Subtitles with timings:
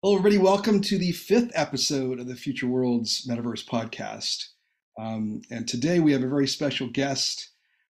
[0.00, 0.38] Hello, everybody.
[0.38, 4.50] Welcome to the fifth episode of the Future Worlds Metaverse podcast.
[4.96, 7.48] Um, and today we have a very special guest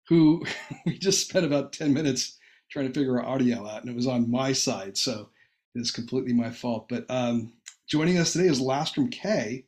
[0.07, 0.43] who
[0.87, 2.39] we just spent about 10 minutes
[2.71, 5.29] trying to figure our audio out, and it was on my side, so
[5.75, 6.89] it's completely my fault.
[6.89, 7.53] But um,
[7.87, 9.65] joining us today is Lastraum K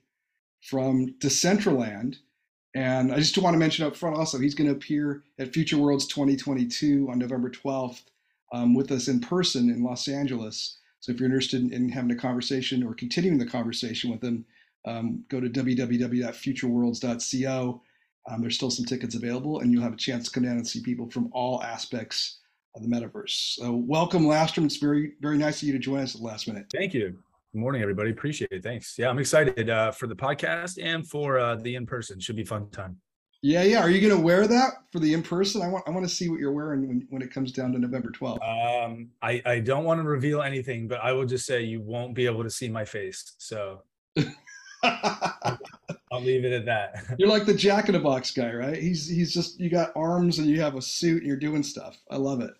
[0.63, 2.15] from Decentraland.
[2.73, 5.77] And I just want to mention up front also, he's going to appear at Future
[5.77, 8.01] Worlds 2022 on November 12th
[8.51, 10.79] um, with us in person in Los Angeles.
[11.03, 14.45] So if you're interested in, in having a conversation or continuing the conversation with them,
[14.85, 17.81] um, go to www.futureworlds.co.
[18.29, 20.65] Um, there's still some tickets available, and you'll have a chance to come down and
[20.65, 22.39] see people from all aspects
[22.73, 23.55] of the metaverse.
[23.55, 24.63] So welcome, Lastraum.
[24.63, 26.67] It's very, very nice of you to join us at the last minute.
[26.73, 27.17] Thank you.
[27.51, 28.11] Good morning, everybody.
[28.11, 28.63] Appreciate it.
[28.63, 28.97] Thanks.
[28.97, 32.21] Yeah, I'm excited uh, for the podcast and for uh, the in person.
[32.21, 33.01] Should be fun time.
[33.45, 33.81] Yeah, yeah.
[33.81, 35.61] Are you going to wear that for the in person?
[35.61, 37.77] I want I want to see what you're wearing when, when it comes down to
[37.77, 38.39] November 12th.
[38.41, 42.15] Um, I I don't want to reveal anything, but I will just say you won't
[42.15, 43.33] be able to see my face.
[43.39, 43.81] So
[44.83, 47.03] I'll leave it at that.
[47.19, 48.77] You're like the Jack in the Box guy, right?
[48.77, 51.99] He's he's just you got arms and you have a suit and you're doing stuff.
[52.09, 52.53] I love it.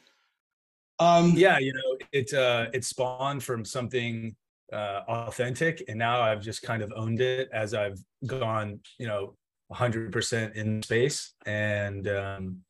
[0.99, 4.35] Um, yeah, you know, it uh, it spawned from something
[4.73, 9.35] uh, authentic, and now I've just kind of owned it as I've gone, you know,
[9.73, 12.61] 100% in space and um,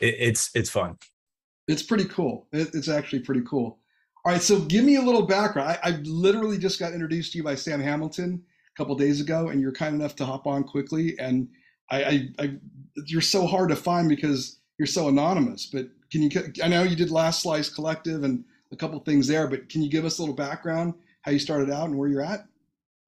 [0.00, 0.98] it, it's it's fun.
[1.68, 2.46] It's pretty cool.
[2.52, 3.78] It, it's actually pretty cool.
[4.24, 5.78] All right so give me a little background.
[5.82, 8.42] I, I literally just got introduced to you by sam hamilton
[8.76, 11.48] a couple days ago and you're kind enough to hop on quickly and
[11.90, 12.54] I, I, I
[13.06, 16.30] you're so hard to find because you're so anonymous but can you
[16.62, 19.90] i know you did last slice collective and a couple things there but can you
[19.90, 22.46] give us a little background how you started out and where you're at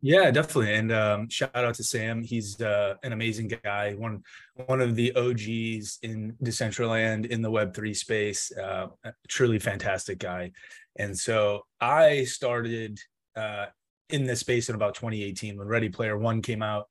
[0.01, 0.75] yeah, definitely.
[0.75, 2.23] And um, shout out to Sam.
[2.23, 3.95] He's uh, an amazing guy.
[3.95, 4.23] One
[4.67, 8.53] one of the OGs in Decentraland in the Web three space.
[8.57, 8.89] Uh,
[9.29, 10.53] truly fantastic guy.
[10.99, 13.01] And so I started
[13.35, 13.67] uh,
[14.11, 16.87] in this space in about 2018 when Ready Player One came out,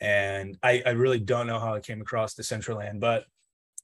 [0.00, 3.24] and I, I really don't know how I came across Decentraland, but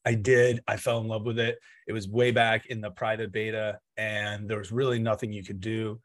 [0.04, 0.60] I did.
[0.68, 1.58] I fell in love with it.
[1.88, 5.60] It was way back in the private beta, and there was really nothing you could
[5.60, 5.98] do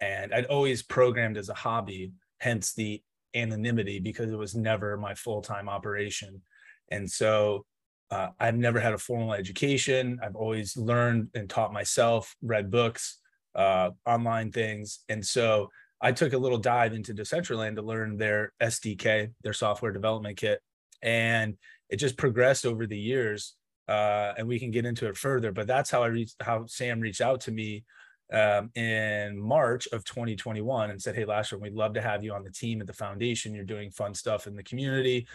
[0.00, 3.02] and I'd always programmed as a hobby, hence the
[3.34, 6.42] anonymity because it was never my full time operation.
[6.90, 7.64] And so
[8.10, 10.18] uh, I've never had a formal education.
[10.22, 13.18] I've always learned and taught myself, read books,
[13.54, 15.00] uh, online things.
[15.08, 19.92] And so I took a little dive into Decentraland to learn their SDK, their software
[19.92, 20.60] development kit.
[21.02, 21.56] And
[21.88, 23.54] it just progressed over the years.
[23.86, 27.00] Uh, and we can get into it further, but that's how I reached, how Sam
[27.00, 27.84] reached out to me
[28.32, 32.44] um, in March of 2021 and said, Hey, Lastraum, we'd love to have you on
[32.44, 33.54] the team at the foundation.
[33.54, 35.26] You're doing fun stuff in the community.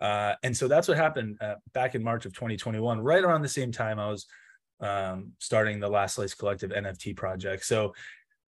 [0.00, 3.48] Uh, and so that's what happened uh, back in March of 2021, right around the
[3.48, 4.26] same time I was
[4.80, 7.64] um, starting the Last Slice Collective NFT project.
[7.64, 7.94] So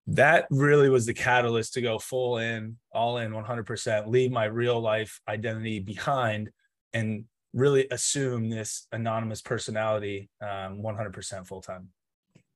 [0.06, 4.80] that really was the catalyst to go full in, all in 100%, leave my real
[4.80, 6.50] life identity behind
[6.92, 11.88] and really assume this anonymous personality um, 100% full time.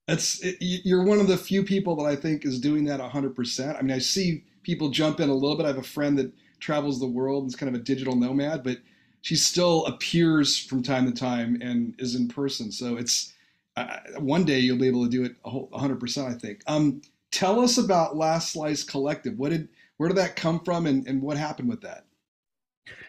[0.09, 3.79] That's you're one of the few people that I think is doing that 100%.
[3.79, 5.65] I mean, I see people jump in a little bit.
[5.65, 8.65] I have a friend that travels the world and is kind of a digital nomad,
[8.65, 8.79] but
[9.21, 12.73] she still appears from time to time and is in person.
[12.73, 13.35] So it's
[13.77, 16.27] uh, one day you'll be able to do it a whole 100%.
[16.27, 16.63] I think.
[16.67, 19.39] Um, tell us about Last Slice Collective.
[19.39, 22.07] What did where did that come from, and, and what happened with that?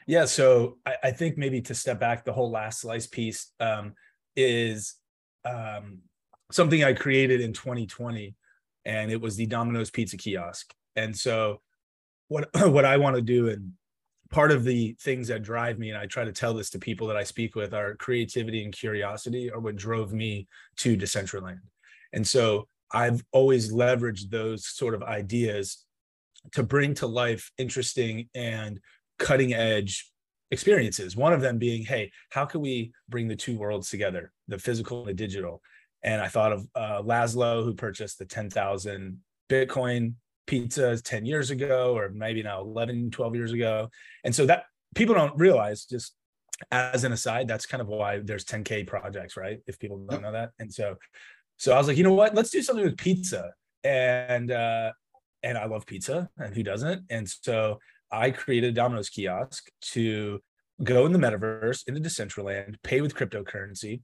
[0.05, 3.93] Yeah, so I, I think maybe to step back, the whole Last Slice piece um,
[4.35, 4.95] is
[5.45, 5.99] um,
[6.51, 8.35] something I created in 2020,
[8.85, 10.73] and it was the Domino's Pizza kiosk.
[10.95, 11.61] And so,
[12.27, 13.73] what what I want to do, and
[14.29, 17.07] part of the things that drive me, and I try to tell this to people
[17.07, 21.59] that I speak with, are creativity and curiosity are what drove me to Decentraland.
[22.13, 25.85] And so, I've always leveraged those sort of ideas
[26.53, 28.79] to bring to life interesting and
[29.19, 30.09] cutting edge
[30.51, 31.15] experiences.
[31.15, 35.01] One of them being, hey, how can we bring the two worlds together, the physical
[35.01, 35.61] and the digital?
[36.03, 40.13] And I thought of uh, Laszlo, who purchased the 10,000 Bitcoin
[40.47, 43.89] pizzas 10 years ago, or maybe now 11, 12 years ago.
[44.23, 44.63] And so that
[44.95, 46.15] people don't realize, just
[46.71, 49.59] as an aside, that's kind of why there's 10K projects, right?
[49.67, 50.51] If people don't know that.
[50.59, 50.95] And so,
[51.57, 52.35] so I was like, you know what?
[52.35, 53.51] Let's do something with pizza.
[53.83, 54.91] And, uh,
[55.43, 57.03] and I love pizza, and who doesn't?
[57.09, 57.79] And so
[58.11, 60.41] I created a Domino's kiosk to
[60.83, 64.01] go in the metaverse, into Decentraland, pay with cryptocurrency,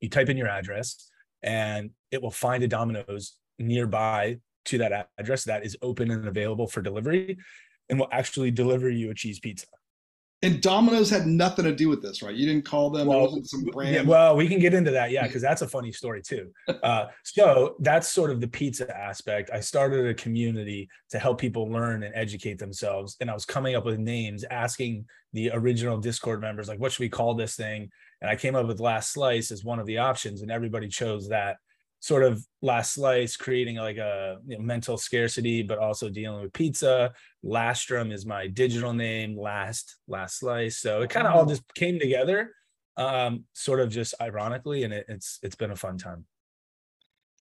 [0.00, 1.10] you type in your address
[1.42, 6.66] and it will find a Domino's nearby to that address that is open and available
[6.66, 7.38] for delivery
[7.88, 9.66] and will actually deliver you a cheese pizza.
[10.42, 12.34] And Domino's had nothing to do with this, right?
[12.34, 13.06] You didn't call them.
[13.06, 13.94] Well, wasn't some brand.
[13.94, 16.50] Yeah, well, we can get into that, yeah, because that's a funny story too.
[16.82, 19.50] Uh, so that's sort of the pizza aspect.
[19.52, 23.74] I started a community to help people learn and educate themselves, and I was coming
[23.74, 27.90] up with names, asking the original Discord members, like, what should we call this thing?
[28.26, 31.28] And I came up with Last Slice as one of the options, and everybody chose
[31.28, 31.58] that
[32.00, 36.52] sort of last slice creating like a you know, mental scarcity but also dealing with
[36.52, 37.12] pizza.
[37.44, 40.78] Lastraum is my digital name last last slice.
[40.78, 42.52] So it kind of all just came together
[42.96, 46.24] um sort of just ironically and it, it's it's been a fun time.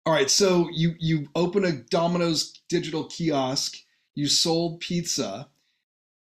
[0.06, 3.78] All right so you you open a domino's digital kiosk
[4.14, 5.50] you sold pizza.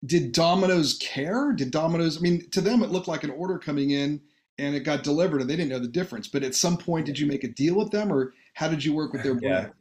[0.06, 1.52] Did domino's care?
[1.54, 4.22] Did domino's i mean to them it looked like an order coming in
[4.58, 6.28] and it got delivered and they didn't know the difference.
[6.28, 8.94] But at some point, did you make a deal with them or how did you
[8.94, 9.68] work with their brand?
[9.68, 9.74] Yeah.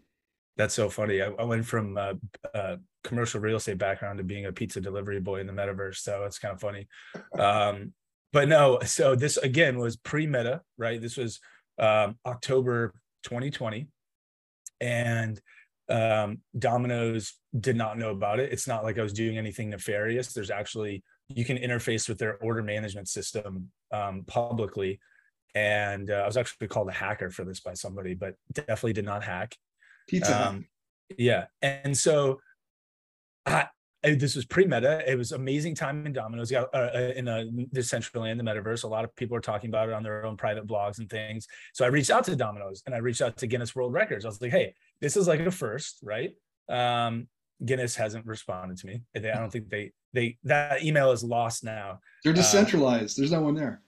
[0.57, 1.21] That's so funny.
[1.21, 2.15] I, I went from a,
[2.55, 5.97] a, commercial real estate background to being a pizza delivery boy in the metaverse.
[5.97, 6.89] So it's kind of funny.
[7.39, 7.93] Um,
[8.33, 11.01] but no, so this again was pre meta, right?
[11.01, 11.39] This was
[11.79, 12.93] um, October
[13.25, 13.87] 2020.
[14.81, 15.41] And
[15.89, 18.53] um, Domino's did not know about it.
[18.53, 20.33] It's not like I was doing anything nefarious.
[20.33, 25.01] There's actually you can interface with their order management system um, publicly.
[25.55, 29.05] And uh, I was actually called a hacker for this by somebody, but definitely did
[29.05, 29.57] not hack.
[30.09, 30.49] Pizza.
[30.49, 30.67] Um,
[31.17, 31.47] yeah.
[31.63, 32.41] And so
[33.47, 33.69] I,
[34.03, 35.03] this was pre-meta.
[35.11, 38.85] It was amazing time in Domino's uh, uh, in a, Decentraland, the metaverse.
[38.85, 41.47] A lot of people are talking about it on their own private blogs and things.
[41.73, 44.25] So I reached out to Domino's and I reached out to Guinness World Records.
[44.25, 46.33] I was like, hey, this is like a first, right?
[46.69, 47.29] Um,
[47.65, 49.03] Guinness hasn't responded to me.
[49.17, 52.01] I don't think they they that email is lost now.
[52.25, 53.19] They're uh, decentralized.
[53.19, 53.81] Uh, There's no one there.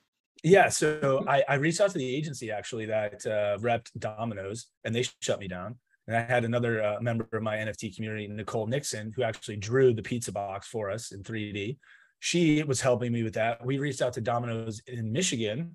[0.47, 4.95] Yeah, so I, I reached out to the agency actually that uh, repped Domino's, and
[4.95, 5.75] they shut me down.
[6.07, 9.93] And I had another uh, member of my NFT community, Nicole Nixon, who actually drew
[9.93, 11.79] the pizza box for us in 3D.
[12.21, 13.67] She was helping me with that.
[13.67, 15.75] We reached out to Domino's in Michigan,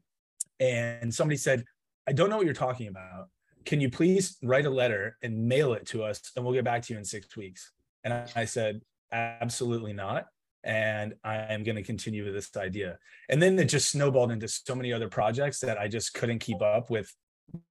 [0.62, 1.66] and somebody said,
[2.08, 3.28] "I don't know what you're talking about.
[3.66, 6.84] Can you please write a letter and mail it to us, and we'll get back
[6.84, 7.74] to you in six weeks?"
[8.06, 8.80] And I said,
[9.12, 10.28] absolutely not.
[10.64, 13.00] And I am going to continue with this idea.
[13.30, 16.62] And then it just snowballed into so many other projects that I just couldn't keep
[16.62, 17.14] up with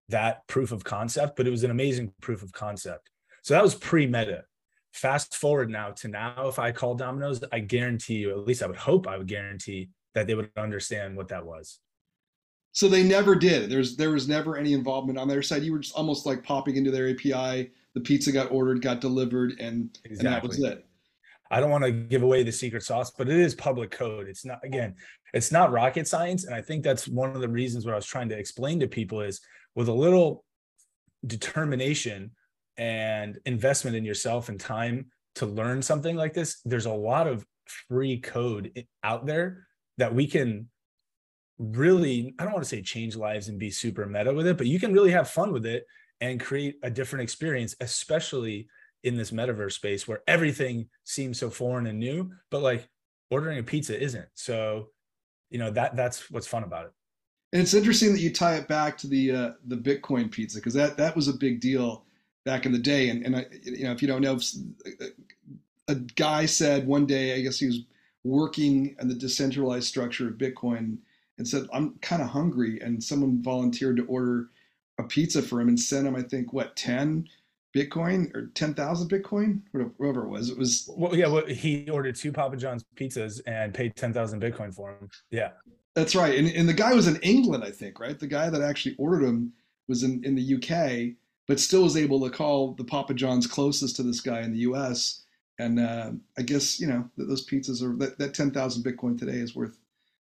[0.09, 3.11] that proof of concept, but it was an amazing proof of concept.
[3.43, 4.45] So that was pre meta.
[4.93, 8.67] Fast forward now to now, if I call Domino's, I guarantee you, at least I
[8.67, 11.79] would hope I would guarantee that they would understand what that was.
[12.73, 13.71] So they never did.
[13.71, 15.63] There's there was never any involvement on their side.
[15.63, 19.59] You were just almost like popping into their API the pizza got ordered, got delivered,
[19.59, 20.27] and, exactly.
[20.27, 20.87] and that was it.
[21.51, 24.29] I don't want to give away the secret sauce, but it is public code.
[24.29, 24.95] It's not again,
[25.35, 26.45] it's not rocket science.
[26.45, 28.89] And I think that's one of the reasons what I was trying to explain to
[28.89, 29.41] people is
[29.75, 30.45] with a little
[31.27, 32.31] determination
[32.77, 35.07] and investment in yourself and time
[35.37, 37.45] to learn something like this, there's a lot of
[37.89, 39.67] free code out there
[39.99, 40.69] that we can
[41.59, 44.67] really, I don't want to say change lives and be super meta with it, but
[44.67, 45.85] you can really have fun with it
[46.21, 48.67] and create a different experience, especially
[49.03, 52.89] in this metaverse space where everything seems so foreign and new, but like
[53.31, 54.29] ordering a pizza isn't.
[54.35, 54.89] So,
[55.51, 56.93] you know, that that's what's fun about it.
[57.53, 60.75] And it's interesting that you tie it back to the uh, the Bitcoin pizza because
[60.75, 62.05] that that was a big deal
[62.45, 63.09] back in the day.
[63.09, 64.39] And and I, you know, if you don't know,
[65.89, 67.81] a guy said one day, I guess he was
[68.23, 70.99] working in the decentralized structure of Bitcoin
[71.39, 74.51] and said, "I'm kind of hungry," and someone volunteered to order
[74.99, 77.27] a pizza for him and sent him, I think, what, 10
[77.75, 79.61] Bitcoin or 10,000 Bitcoin,
[79.97, 80.51] whatever it was.
[80.51, 80.91] It was.
[80.97, 85.09] Well, yeah, well, he ordered two Papa John's pizzas and paid 10,000 Bitcoin for them.
[85.31, 85.51] Yeah.
[85.95, 86.39] That's right.
[86.39, 88.19] And, and the guy was in England, I think, right?
[88.19, 89.53] The guy that actually ordered them
[89.89, 93.97] was in, in the UK, but still was able to call the Papa John's closest
[93.97, 95.23] to this guy in the US.
[95.59, 99.55] And uh, I guess, you know, those pizzas are that, that 10,000 Bitcoin today is
[99.55, 99.79] worth,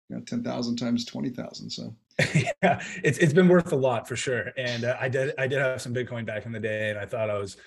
[0.09, 1.69] you know, 10,000 times 20,000.
[1.69, 1.93] So
[2.63, 4.51] yeah, it's it's been worth a lot for sure.
[4.57, 7.05] And uh, I did I did have some Bitcoin back in the day, and I
[7.05, 7.57] thought I was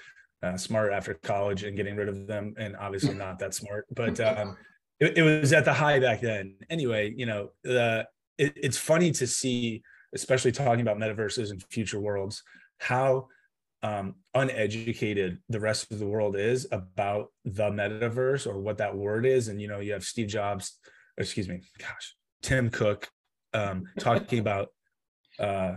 [0.42, 3.86] uh, smart after college and getting rid of them, and obviously not that smart.
[3.94, 4.56] But um,
[4.98, 6.56] it, it, was at the high back then.
[6.68, 8.06] Anyway, you know, the
[8.38, 9.82] it, it's funny to see,
[10.14, 12.42] especially talking about metaverses and future worlds,
[12.78, 13.28] how
[13.84, 19.26] um, uneducated the rest of the world is about the metaverse or what that word
[19.26, 19.46] is.
[19.46, 20.76] And you know, you have Steve Jobs,
[21.16, 23.08] excuse me, gosh, Tim Cook
[23.54, 24.68] um, talking about.
[25.38, 25.76] Uh,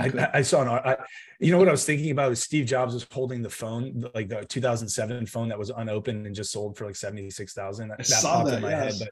[0.00, 0.68] I, I, saw an.
[0.68, 0.96] I,
[1.38, 4.28] you know what I was thinking about is Steve Jobs was holding the phone, like
[4.28, 7.88] the 2007 phone that was unopened and just sold for like 76,000.
[7.88, 8.98] That, that popped that, in my yes.
[8.98, 9.10] head, but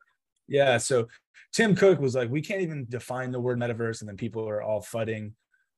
[0.48, 0.78] yeah.
[0.78, 1.06] So
[1.52, 4.62] Tim Cook was like, we can't even define the word metaverse, and then people are
[4.62, 5.32] all fudding,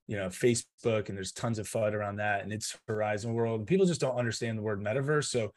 [0.07, 3.67] you know, Facebook, and there's tons of FUD around that, and it's Horizon World.
[3.67, 5.27] People just don't understand the word metaverse.
[5.27, 5.53] So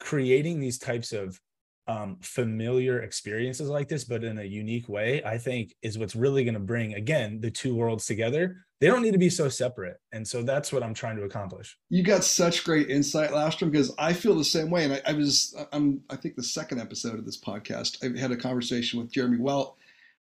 [0.00, 1.40] creating these types of
[1.88, 6.44] um, familiar experiences like this, but in a unique way, I think is what's really
[6.44, 8.56] going to bring again the two worlds together.
[8.80, 11.76] They don't need to be so separate, and so that's what I'm trying to accomplish.
[11.88, 14.84] You got such great insight, Lastraum, because I feel the same way.
[14.84, 18.32] And I, I, was, I'm, I think the second episode of this podcast, I had
[18.32, 19.76] a conversation with Jeremy Welt,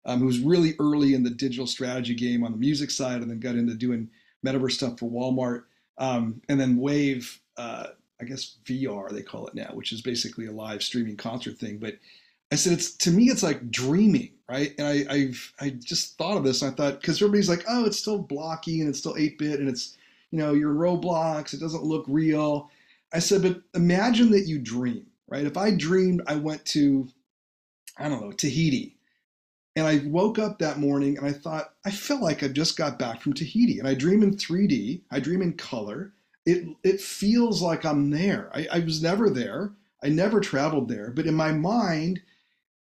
[0.05, 3.31] um, who was really early in the digital strategy game on the music side, and
[3.31, 4.09] then got into doing
[4.45, 5.63] metaverse stuff for Walmart,
[5.97, 7.39] um, and then Wave.
[7.57, 7.87] Uh,
[8.21, 11.77] I guess VR they call it now, which is basically a live streaming concert thing.
[11.77, 11.95] But
[12.51, 14.73] I said it's to me it's like dreaming, right?
[14.77, 17.85] And I I've I just thought of this and I thought because everybody's like, oh,
[17.85, 19.97] it's still blocky and it's still 8-bit and it's
[20.31, 22.69] you know you're in Roblox, it doesn't look real.
[23.13, 25.45] I said, but imagine that you dream, right?
[25.45, 27.07] If I dreamed I went to
[27.97, 28.95] I don't know Tahiti.
[29.77, 32.99] And I woke up that morning and I thought, I feel like I just got
[32.99, 33.79] back from Tahiti.
[33.79, 36.11] And I dream in 3D, I dream in color,
[36.45, 38.49] it it feels like I'm there.
[38.53, 39.73] I, I was never there.
[40.03, 42.21] I never traveled there, but in my mind,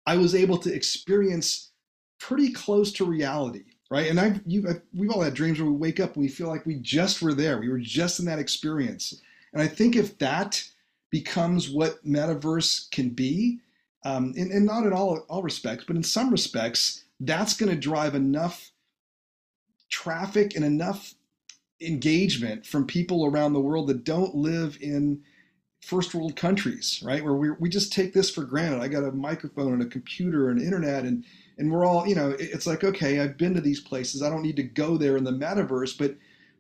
[0.06, 1.72] I was able to experience
[2.20, 4.10] pretty close to reality, right?
[4.10, 6.66] And I've you we've all had dreams where we wake up and we feel like
[6.66, 7.60] we just were there.
[7.60, 9.22] We were just in that experience.
[9.54, 10.64] And I think if that
[11.10, 13.60] becomes what metaverse can be,
[14.06, 17.78] um, and, and not in all all respects, but in some respects, that's going to
[17.80, 18.72] drive enough
[19.90, 21.16] traffic and enough
[21.82, 25.22] engagement from people around the world that don't live in
[25.82, 27.24] first world countries, right?
[27.24, 28.82] Where we we just take this for granted.
[28.82, 31.24] I got a microphone and a computer and internet and
[31.58, 34.22] and we're all, you know, it's like, okay, I've been to these places.
[34.22, 36.16] I don't need to go there in the metaverse, but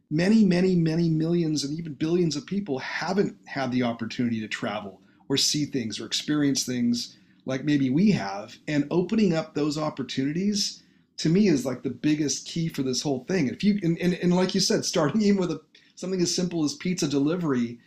[0.09, 4.99] many, many, many millions and even billions of people haven't had the opportunity to travel
[5.29, 8.57] or see things or experience things like maybe we have.
[8.67, 10.81] And opening up those opportunities
[11.17, 13.47] to me is like the biggest key for this whole thing.
[13.47, 15.61] If you and, and, and like you said, starting even with a
[15.95, 17.79] something as simple as pizza delivery,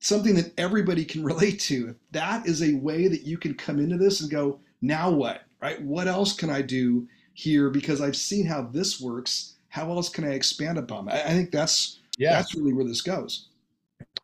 [0.00, 1.90] something that everybody can relate to.
[1.90, 5.42] If that is a way that you can come into this and go, now what?
[5.60, 5.82] Right?
[5.82, 7.70] What else can I do here?
[7.70, 9.54] Because I've seen how this works.
[9.68, 11.26] How else can I expand upon that?
[11.26, 12.34] I, I think that's yeah.
[12.34, 13.48] that's really where this goes.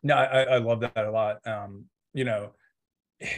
[0.03, 1.45] No, I, I love that a lot.
[1.45, 2.51] Um, you know,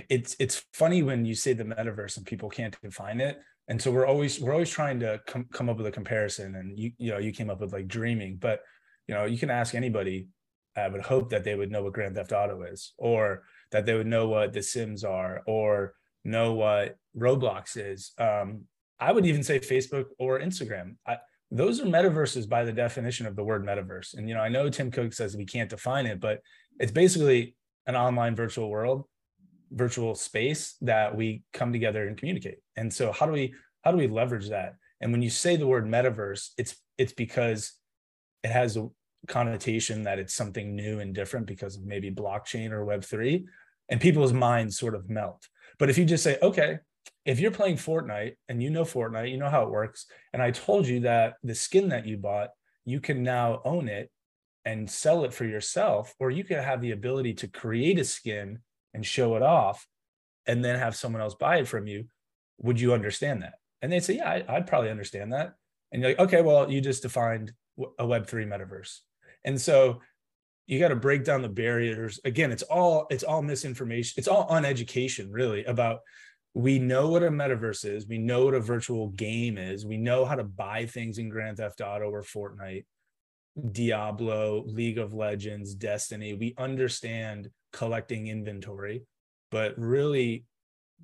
[0.10, 3.92] it's it's funny when you say the metaverse and people can't define it and so
[3.92, 7.12] we're always we're always trying to com- come up with a comparison and you you
[7.12, 8.62] know you came up with like dreaming but
[9.08, 10.28] you know you can ask anybody
[10.78, 13.94] i would hope that they would know what grand theft auto is or that they
[13.94, 15.94] would know what the sims are or
[16.24, 18.14] know what roblox is.
[18.18, 18.64] Um,
[19.00, 20.96] i would even say facebook or instagram.
[21.08, 21.18] I,
[21.52, 24.18] those are metaverses by the definition of the word metaverse.
[24.18, 26.42] And you know i know tim cook says we can't define it but
[26.80, 27.56] it's basically
[27.88, 29.06] an online virtual world
[29.75, 32.58] virtual space that we come together and communicate.
[32.75, 33.53] And so how do we
[33.84, 34.75] how do we leverage that?
[35.01, 37.74] And when you say the word metaverse, it's it's because
[38.44, 38.88] it has a
[39.27, 43.44] connotation that it's something new and different because of maybe blockchain or web3
[43.89, 45.48] and people's minds sort of melt.
[45.77, 46.79] But if you just say, okay,
[47.25, 50.51] if you're playing Fortnite and you know Fortnite, you know how it works, and I
[50.51, 52.50] told you that the skin that you bought,
[52.86, 54.10] you can now own it
[54.63, 58.60] and sell it for yourself, or you can have the ability to create a skin
[58.96, 59.86] and show it off
[60.48, 62.06] and then have someone else buy it from you,
[62.60, 63.56] would you understand that?
[63.82, 65.54] And they'd say, yeah, I, would probably understand that.
[65.92, 67.52] And you're like, okay, well, you just defined
[68.00, 69.00] a Web3 metaverse.
[69.44, 70.02] And so
[70.66, 72.20] you got to break down the barriers.
[72.25, 74.16] Again, it's all, it's all misinformation.
[74.18, 76.00] It's all uneducation really about
[76.56, 78.08] we know what a metaverse is.
[78.08, 79.86] We know what a virtual game is.
[79.86, 82.86] We know how to buy things in Grand Theft Auto or Fortnite,
[83.72, 86.34] Diablo, League of Legends, Destiny.
[86.34, 89.03] We understand collecting inventory,
[89.51, 90.46] but really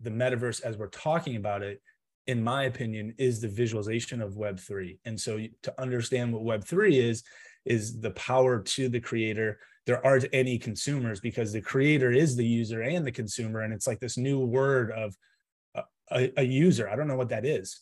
[0.02, 1.82] the metaverse as we're talking about it
[2.28, 7.24] in my opinion is the visualization of web3 and so to understand what web3 is
[7.66, 9.60] is the power to the creator.
[9.86, 13.86] There aren't any consumers because the creator is the user and the consumer and it's
[13.86, 15.14] like this new word of
[16.10, 16.90] a, a user.
[16.90, 17.82] I don't know what that is.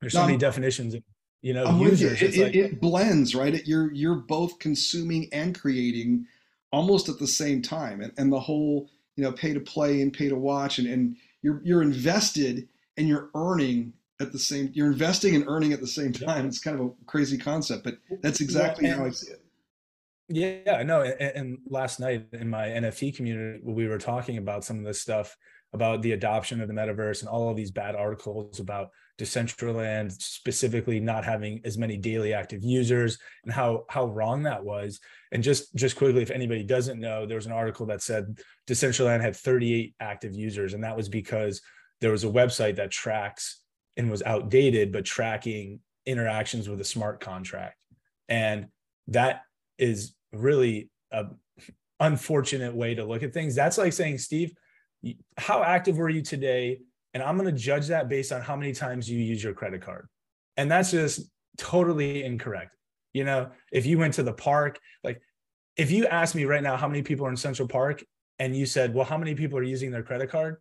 [0.00, 0.96] There's so no, many definitions
[1.40, 2.20] you know I'm users.
[2.20, 2.28] You.
[2.28, 3.54] It, like, it, blends right?
[3.54, 6.26] It, you're you're both consuming and creating
[6.72, 8.00] almost at the same time.
[8.00, 11.16] And, and the whole, you know, pay to play and pay to watch and, and
[11.42, 15.86] you're you're invested and you're earning at the same you're investing and earning at the
[15.86, 16.46] same time.
[16.46, 19.42] It's kind of a crazy concept, but that's exactly yeah, how I see it.
[20.30, 24.78] Yeah, no, and, and last night in my NFT community, we were talking about some
[24.78, 25.36] of this stuff
[25.72, 31.00] about the adoption of the metaverse and all of these bad articles about Decentraland specifically
[31.00, 35.00] not having as many daily active users and how how wrong that was.
[35.32, 39.20] And just just quickly, if anybody doesn't know, there was an article that said Decentraland
[39.20, 41.60] had 38 active users, and that was because
[42.00, 43.62] there was a website that tracks
[43.96, 47.76] and was outdated, but tracking interactions with a smart contract.
[48.28, 48.68] And
[49.08, 49.42] that
[49.78, 51.26] is really a
[52.00, 53.54] unfortunate way to look at things.
[53.54, 54.52] That's like saying, Steve,
[55.36, 56.80] how active were you today?
[57.14, 59.82] And I'm going to judge that based on how many times you use your credit
[59.82, 60.08] card.
[60.56, 62.74] And that's just totally incorrect.
[63.12, 65.20] You know, if you went to the park, like
[65.76, 68.04] if you ask me right now how many people are in Central Park
[68.38, 70.56] and you said, well, how many people are using their credit card?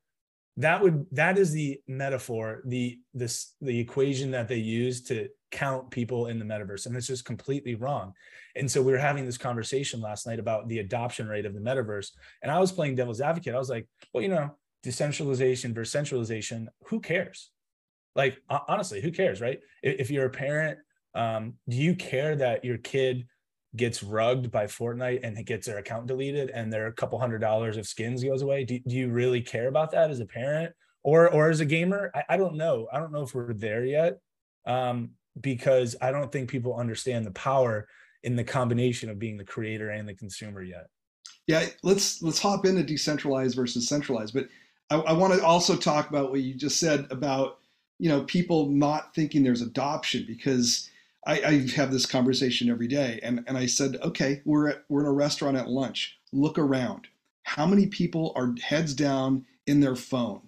[0.58, 5.90] That would that is the metaphor, the this the equation that they use to count
[5.92, 6.86] people in the metaverse.
[6.86, 8.14] And it's just completely wrong.
[8.56, 11.60] And so we were having this conversation last night about the adoption rate of the
[11.60, 12.10] metaverse.
[12.42, 13.56] And I was playing devil's advocate.
[13.56, 14.52] I was like, well, you know,
[14.84, 17.52] decentralization versus centralization, who cares?
[18.16, 19.60] Like honestly, who cares, right?
[19.84, 20.80] If you're a parent,
[21.14, 23.28] um, do you care that your kid
[23.78, 27.78] gets rugged by Fortnite and it gets their account deleted and their couple hundred dollars
[27.78, 28.66] of skins goes away?
[28.66, 32.12] Do, do you really care about that as a parent or or as a gamer?
[32.14, 32.88] I, I don't know.
[32.92, 34.20] I don't know if we're there yet.
[34.66, 37.88] Um, because I don't think people understand the power
[38.24, 40.88] in the combination of being the creator and the consumer yet.
[41.48, 44.34] Yeah, let's let's hop into decentralized versus centralized.
[44.34, 44.48] But
[44.90, 47.60] I, I want to also talk about what you just said about
[48.00, 50.90] you know people not thinking there's adoption because
[51.28, 55.02] I, I have this conversation every day, and and I said, okay, we're at we're
[55.02, 56.18] in a restaurant at lunch.
[56.32, 57.08] Look around.
[57.44, 60.42] How many people are heads down in their phone?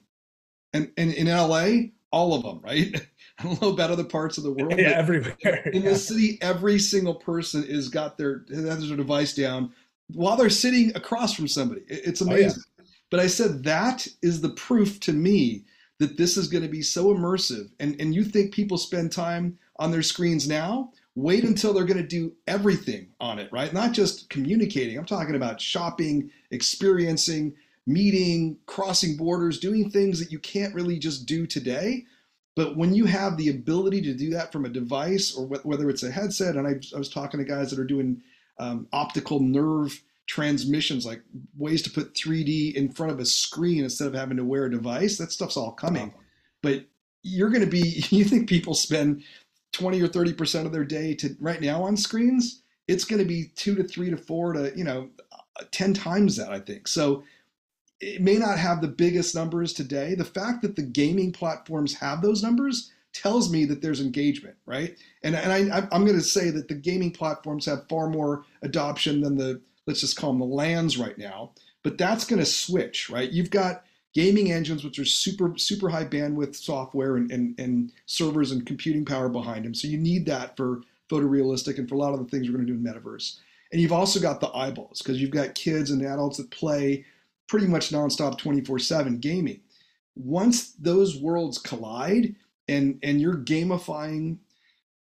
[0.74, 2.96] And and in LA, all of them, right?
[3.40, 4.80] I don't know about other parts of the world.
[4.80, 5.38] Yeah, everywhere.
[5.74, 5.90] In yeah.
[5.90, 9.74] the city, every single person is got their has their device down
[10.14, 11.82] while they're sitting across from somebody.
[11.88, 12.64] It's amazing.
[12.80, 12.86] Oh, yeah.
[13.10, 15.66] But I said that is the proof to me
[16.00, 17.70] that this is going to be so immersive.
[17.82, 20.92] And and you think people spend time on their screens now?
[21.16, 23.74] Wait until they're going to do everything on it, right?
[23.74, 24.98] Not just communicating.
[24.98, 27.56] I'm talking about shopping, experiencing,
[27.88, 32.06] meeting, crossing borders, doing things that you can't really just do today.
[32.56, 36.04] But when you have the ability to do that from a device or whether it's
[36.04, 38.22] a headset, and I, I was talking to guys that are doing
[38.60, 41.22] um, optical nerve transmissions, like
[41.58, 44.72] ways to put 3D in front of a screen instead of having to wear a
[44.72, 46.14] device, that stuff's all coming.
[46.62, 46.86] But
[47.24, 49.24] you're going to be, you think people spend
[49.72, 52.62] 20 or 30% of their day to right now on screens?
[52.88, 56.36] It's going to be two to three to four to, you know, uh, 10 times
[56.38, 56.88] that, I think.
[56.88, 57.24] So
[58.00, 60.16] it may not have the biggest numbers today.
[60.16, 64.96] The fact that the gaming platforms have those numbers tells me that there's engagement, right?
[65.24, 69.22] And and I, I'm going to say that the gaming platforms have far more adoption
[69.22, 71.52] than the let's just call them the lands right now.
[71.84, 73.32] But that's going to switch, right?
[73.32, 78.52] You've got gaming engines which are super super high bandwidth software and, and, and servers
[78.52, 79.74] and computing power behind them.
[79.74, 82.68] So you need that for photorealistic and for a lot of the things we're going
[82.68, 83.40] to do in metaverse.
[83.72, 87.06] And you've also got the eyeballs because you've got kids and adults that play
[87.48, 89.62] pretty much nonstop 24/7 gaming.
[90.16, 92.36] Once those worlds collide
[92.68, 94.38] and and you're gamifying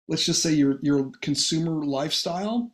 [0.07, 2.71] let's just say your your consumer lifestyle,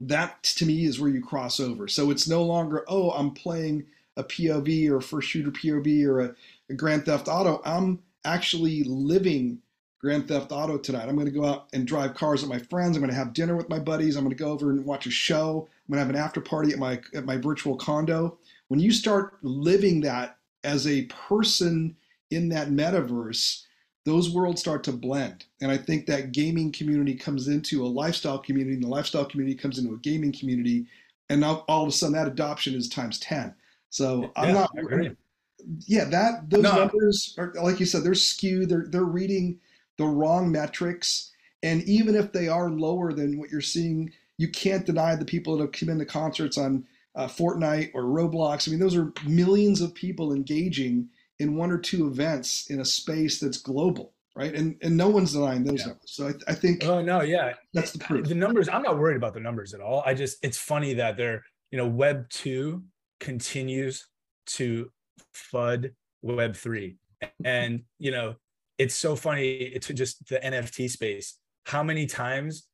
[0.00, 1.88] that to me is where you cross over.
[1.88, 6.20] So it's no longer, oh, I'm playing a POV or a first shooter POV or
[6.20, 6.34] a,
[6.70, 7.60] a Grand Theft Auto.
[7.64, 9.60] I'm actually living
[10.00, 11.08] Grand Theft Auto tonight.
[11.08, 12.96] I'm going to go out and drive cars with my friends.
[12.96, 14.16] I'm going to have dinner with my buddies.
[14.16, 15.68] I'm going to go over and watch a show.
[15.88, 18.92] I'm going to have an after party at my at my virtual condo when you
[18.92, 21.96] start living that as a person
[22.30, 23.62] in that metaverse,
[24.04, 25.44] those worlds start to blend.
[25.60, 29.56] And I think that gaming community comes into a lifestyle community, and the lifestyle community
[29.56, 30.86] comes into a gaming community,
[31.28, 33.54] and now all of a sudden that adoption is times 10.
[33.90, 34.70] So I'm not
[35.86, 36.76] yeah, that those no.
[36.76, 39.58] numbers are like you said, they're skewed, they're they're reading
[39.96, 41.32] the wrong metrics.
[41.62, 45.56] And even if they are lower than what you're seeing, you can't deny the people
[45.56, 48.68] that have come into concerts on uh, Fortnite or Roblox.
[48.68, 52.84] I mean, those are millions of people engaging in one or two events in a
[52.84, 54.54] space that's global, right?
[54.54, 55.86] And and no one's denying those yeah.
[55.86, 56.10] numbers.
[56.10, 56.84] So I, I, think.
[56.84, 58.28] Oh no, yeah, that's the proof.
[58.28, 58.68] The numbers.
[58.68, 60.02] I'm not worried about the numbers at all.
[60.06, 62.84] I just it's funny that they're you know Web two
[63.20, 64.06] continues
[64.46, 64.90] to
[65.34, 66.96] fud Web three,
[67.44, 68.34] and you know
[68.78, 69.48] it's so funny.
[69.48, 71.38] It's just the NFT space.
[71.64, 72.66] How many times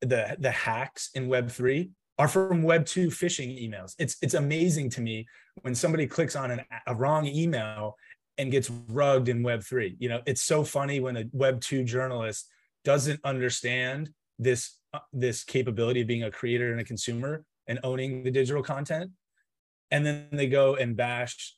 [0.00, 3.94] the the hacks in Web three are from Web two phishing emails.
[3.98, 5.26] It's it's amazing to me
[5.62, 7.96] when somebody clicks on an, a wrong email
[8.38, 9.96] and gets rugged in Web three.
[9.98, 12.48] You know, it's so funny when a Web two journalist
[12.84, 18.22] doesn't understand this uh, this capability of being a creator and a consumer and owning
[18.22, 19.10] the digital content,
[19.90, 21.54] and then they go and bash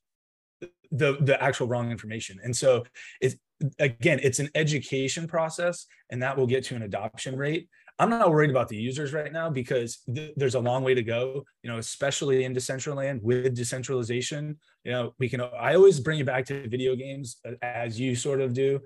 [0.91, 2.39] the the actual wrong information.
[2.43, 2.85] And so
[3.21, 3.37] it's
[3.79, 7.69] again, it's an education process, and that will get to an adoption rate.
[7.99, 11.03] I'm not worried about the users right now because th- there's a long way to
[11.03, 14.59] go, you know, especially in Decentraland with decentralization.
[14.85, 18.15] You know, we can, I always bring it back to video games uh, as you
[18.15, 18.81] sort of do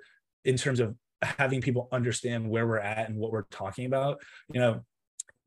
[0.45, 4.21] in terms of having people understand where we're at and what we're talking about.
[4.53, 4.85] You know,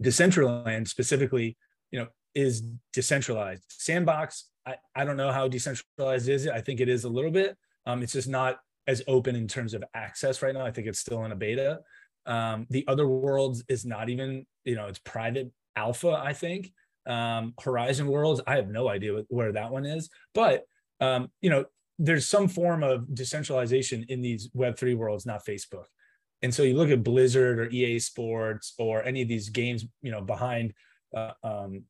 [0.04, 1.56] Decentraland specifically,
[1.90, 2.62] you know, is
[2.94, 3.64] decentralized.
[3.68, 6.54] Sandbox, I, I don't know how decentralized is it.
[6.54, 7.58] I think it is a little bit.
[7.86, 10.66] Um, it's just not as open in terms of access right now.
[10.66, 11.80] I think it's still in a beta.
[12.26, 16.72] Um, the other worlds is not even, you know, it's private alpha, I think.
[17.06, 20.64] Um, Horizon Worlds, I have no idea where that one is, but
[21.02, 21.66] um, you know,
[22.00, 25.86] there's some form of decentralization in these Web3 worlds, not Facebook.
[26.42, 30.12] And so you look at Blizzard or EA Sports or any of these games, you
[30.12, 30.74] know, behind
[31.16, 31.84] uh, um,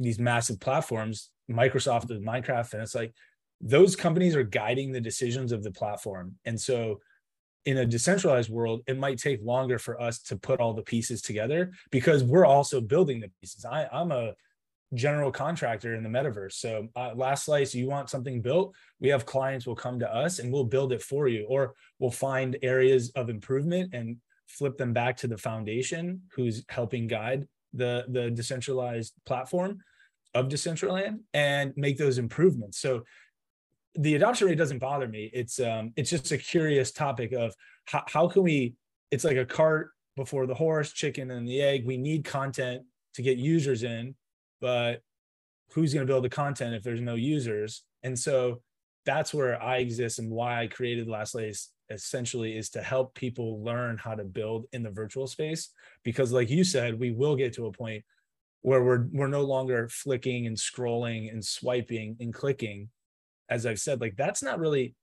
[0.00, 3.14] these massive platforms, Microsoft with Minecraft, and it's like
[3.60, 6.34] those companies are guiding the decisions of the platform.
[6.44, 7.00] And so
[7.66, 11.20] in a decentralized world, it might take longer for us to put all the pieces
[11.20, 13.66] together because we're also building the pieces.
[13.66, 14.32] I, I'm a
[14.94, 16.54] general contractor in the metaverse.
[16.54, 20.38] So uh, last slice, you want something built, we have clients will come to us
[20.38, 24.16] and we'll build it for you, or we'll find areas of improvement and
[24.48, 29.78] flip them back to the foundation who's helping guide the, the decentralized platform
[30.34, 32.78] of Decentraland and make those improvements.
[32.78, 33.02] So
[33.94, 35.30] the adoption rate doesn't bother me.
[35.32, 37.54] It's um it's just a curious topic of
[37.86, 38.74] how, how can we
[39.10, 41.86] it's like a cart before the horse, chicken and the egg.
[41.86, 42.82] We need content
[43.14, 44.14] to get users in,
[44.60, 45.00] but
[45.72, 47.82] who's going to build the content if there's no users?
[48.02, 48.60] And so
[49.06, 53.64] that's where I exist and why I created Last Slice essentially is to help people
[53.64, 55.70] learn how to build in the virtual space
[56.04, 58.04] because like you said, we will get to a point
[58.62, 62.88] where we're we're no longer flicking and scrolling and swiping and clicking.
[63.48, 64.94] As i've said like that's not really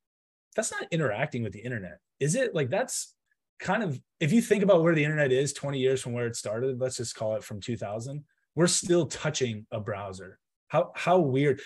[0.55, 2.55] that's not interacting with the internet is it?
[2.55, 3.13] Like that's
[3.59, 6.35] kind of if you think about where the internet is 20 years from where it
[6.35, 8.23] started let's just call it from 2000
[8.55, 10.39] we're still touching a browser.
[10.67, 11.61] How how weird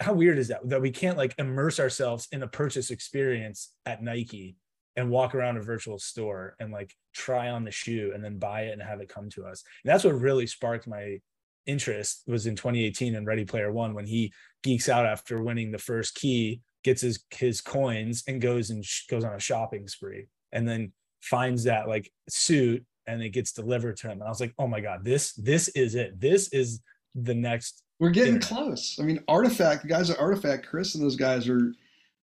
[0.00, 4.02] how weird is that that we can't like immerse ourselves in a purchase experience at
[4.02, 4.54] nike
[4.98, 8.62] and walk around a virtual store and like try on the shoe and then buy
[8.62, 9.62] it and have it come to us.
[9.84, 11.20] And that's what really sparked my
[11.66, 14.32] interest was in 2018 in Ready Player One when he
[14.64, 19.06] geeks out after winning the first key, gets his his coins and goes and sh-
[19.06, 23.96] goes on a shopping spree, and then finds that like suit and it gets delivered
[23.98, 24.18] to him.
[24.18, 26.20] And I was like, oh my god, this this is it.
[26.20, 26.80] This is
[27.14, 27.84] the next.
[28.00, 28.64] We're getting internet.
[28.64, 28.98] close.
[29.00, 31.72] I mean, Artifact, the guys at Artifact, Chris and those guys are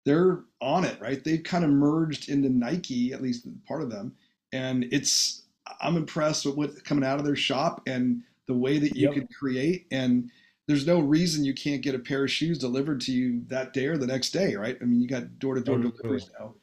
[0.05, 1.23] they're on it, right?
[1.23, 4.15] They've kind of merged into Nike, at least part of them,
[4.53, 5.43] and it's
[5.81, 9.13] I'm impressed with what's coming out of their shop and the way that you yep.
[9.13, 9.87] can create.
[9.91, 10.29] And
[10.67, 13.87] there's no reason you can't get a pair of shoes delivered to you that day
[13.87, 14.77] or the next day, right?
[14.81, 16.53] I mean, you got door to oh, door deliveries now,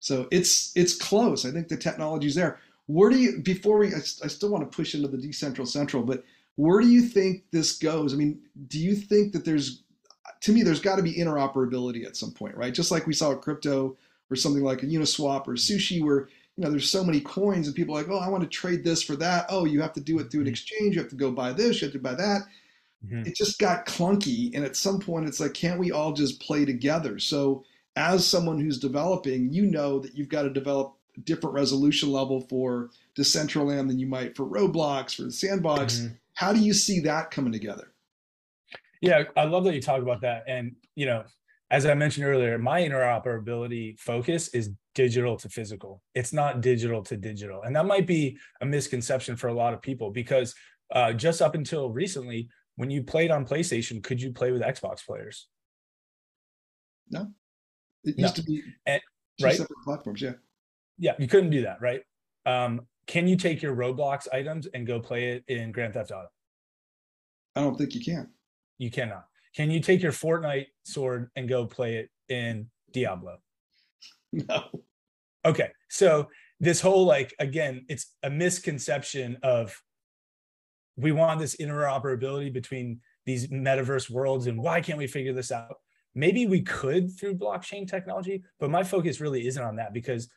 [0.00, 1.44] so it's it's close.
[1.44, 2.58] I think the technology's there.
[2.86, 3.88] Where do you before we?
[3.94, 6.24] I, I still want to push into the decentral central, but
[6.56, 8.12] where do you think this goes?
[8.12, 9.84] I mean, do you think that there's
[10.40, 12.74] to me, there's got to be interoperability at some point, right?
[12.74, 13.96] Just like we saw crypto
[14.30, 17.76] or something like a Uniswap or sushi, where you know there's so many coins and
[17.76, 19.46] people are like, oh, I want to trade this for that.
[19.48, 20.52] Oh, you have to do it through an mm-hmm.
[20.52, 20.94] exchange.
[20.94, 21.80] You have to go buy this.
[21.80, 22.42] You have to buy that.
[23.06, 23.28] Mm-hmm.
[23.28, 26.64] It just got clunky, and at some point, it's like, can't we all just play
[26.64, 27.18] together?
[27.18, 27.64] So,
[27.96, 32.40] as someone who's developing, you know that you've got to develop a different resolution level
[32.40, 35.98] for Decentraland than you might for Roblox, for the Sandbox.
[35.98, 36.14] Mm-hmm.
[36.34, 37.92] How do you see that coming together?
[39.00, 40.44] Yeah, I love that you talk about that.
[40.48, 41.24] And, you know,
[41.70, 46.02] as I mentioned earlier, my interoperability focus is digital to physical.
[46.14, 47.62] It's not digital to digital.
[47.62, 50.54] And that might be a misconception for a lot of people because
[50.94, 55.04] uh, just up until recently, when you played on PlayStation, could you play with Xbox
[55.04, 55.48] players?
[57.10, 57.28] No.
[58.04, 58.42] It used no.
[58.42, 59.00] to be and,
[59.42, 59.56] right?
[59.56, 60.34] separate platforms, yeah.
[60.98, 62.00] Yeah, you couldn't do that, right?
[62.46, 66.28] Um, can you take your Roblox items and go play it in Grand Theft Auto?
[67.56, 68.30] I don't think you can.
[68.78, 69.24] You cannot.
[69.54, 73.38] Can you take your Fortnite sword and go play it in Diablo?
[74.32, 74.64] No.
[75.44, 75.70] Okay.
[75.88, 76.28] So
[76.60, 79.74] this whole like again, it's a misconception of
[80.96, 85.76] we want this interoperability between these metaverse worlds and why can't we figure this out?
[86.14, 90.28] Maybe we could through blockchain technology, but my focus really isn't on that because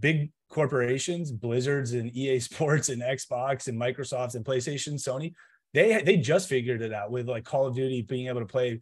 [0.00, 5.34] big corporations, Blizzards and EA Sports and Xbox and Microsoft and PlayStation, Sony,
[5.74, 8.80] they they just figured it out with like Call of Duty being able to play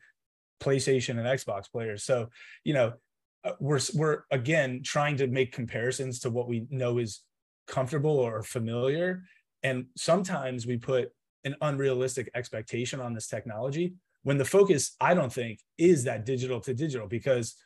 [0.60, 2.04] PlayStation and Xbox players.
[2.04, 2.28] So
[2.62, 2.92] you know
[3.42, 7.22] uh, we're we're again trying to make comparisons to what we know is
[7.66, 9.24] comfortable or familiar,
[9.62, 11.10] and sometimes we put
[11.44, 16.60] an unrealistic expectation on this technology when the focus I don't think is that digital
[16.60, 17.56] to digital because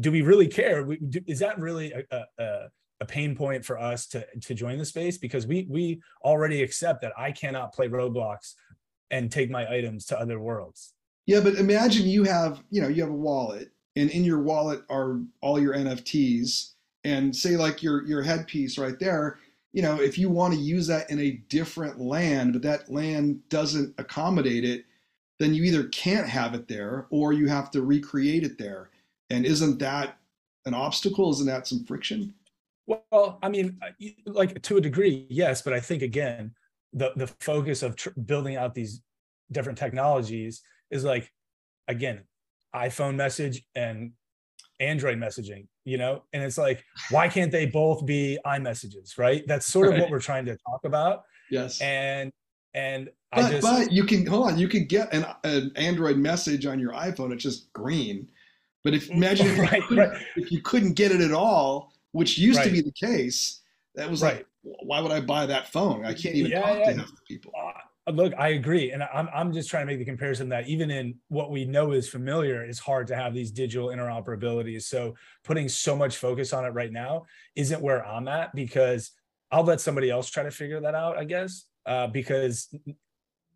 [0.00, 0.86] do we really care?
[1.26, 2.68] is that really a, a,
[3.00, 7.00] a pain point for us to to join the space because we we already accept
[7.02, 8.54] that I cannot play Roblox
[9.10, 10.94] and take my items to other worlds.
[11.26, 14.82] Yeah, but imagine you have, you know, you have a wallet and in your wallet
[14.88, 16.72] are all your NFTs
[17.04, 19.38] and say like your your headpiece right there,
[19.72, 23.46] you know, if you want to use that in a different land, but that land
[23.48, 24.84] doesn't accommodate it,
[25.38, 28.90] then you either can't have it there or you have to recreate it there.
[29.30, 30.18] And isn't that
[30.64, 31.30] an obstacle?
[31.30, 32.34] Isn't that some friction?
[32.88, 33.90] Well, I mean, uh,
[34.26, 36.52] like to a degree, yes, but I think again,
[36.92, 39.02] the the focus of tr- building out these
[39.52, 41.30] different technologies is like,
[41.86, 42.22] again,
[42.74, 44.12] iPhone message and
[44.80, 49.42] Android messaging, you know, and it's like, why can't they both be iMessages, right?
[49.46, 50.02] That's sort of right.
[50.02, 51.24] what we're trying to talk about.
[51.50, 51.80] Yes.
[51.82, 52.32] And
[52.74, 56.16] and but, I just but you can hold on, you can get an, an Android
[56.16, 57.32] message on your iPhone.
[57.32, 58.28] It's just green.
[58.82, 60.22] But if imagine if, right, you right.
[60.36, 63.60] if you couldn't get it at all, which used to be the case,
[63.94, 66.04] that was like, why would I buy that phone?
[66.04, 66.92] I can't even yeah, talk yeah.
[66.92, 67.52] to half the people.
[68.06, 70.90] Uh, look, I agree, and I'm I'm just trying to make the comparison that even
[70.90, 74.82] in what we know is familiar, it's hard to have these digital interoperabilities.
[74.82, 79.12] So putting so much focus on it right now isn't where I'm at because
[79.50, 82.72] I'll let somebody else try to figure that out, I guess, uh, because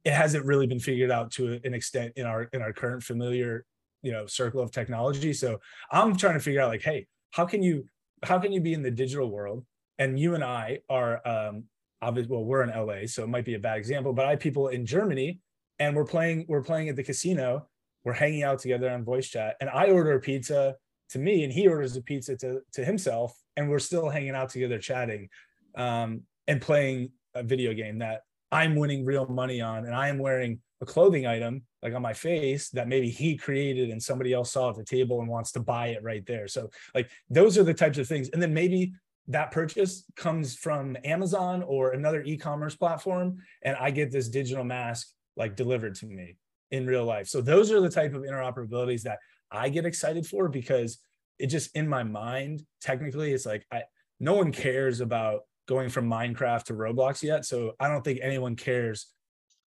[0.05, 3.65] it hasn't really been figured out to an extent in our in our current familiar
[4.03, 5.33] you know circle of technology.
[5.33, 5.61] So
[5.91, 7.87] I'm trying to figure out like, hey, how can you
[8.23, 9.65] how can you be in the digital world?
[9.99, 11.65] And you and I are um,
[12.01, 14.41] obviously well we're in LA so it might be a bad example but I have
[14.41, 15.41] people in Germany
[15.79, 17.69] and we're playing we're playing at the casino.
[18.05, 20.75] We're hanging out together on voice chat and I order a pizza
[21.11, 24.51] to me and he orders a pizza to to himself and we're still hanging out
[24.51, 25.29] together chatting
[25.77, 30.19] um, and playing a video game that I'm winning real money on and I am
[30.19, 34.53] wearing a clothing item like on my face that maybe he created and somebody else
[34.53, 36.49] saw at the table and wants to buy it right there.
[36.49, 38.29] So like those are the types of things.
[38.31, 38.92] And then maybe
[39.29, 45.09] that purchase comes from Amazon or another e-commerce platform and I get this digital mask
[45.37, 46.37] like delivered to me
[46.73, 47.29] in real life.
[47.29, 49.18] So those are the type of interoperabilities that
[49.51, 50.99] I get excited for because
[51.38, 53.85] it just in my mind technically it's like I
[54.18, 57.45] no one cares about going from Minecraft to Roblox yet.
[57.45, 59.07] So I don't think anyone cares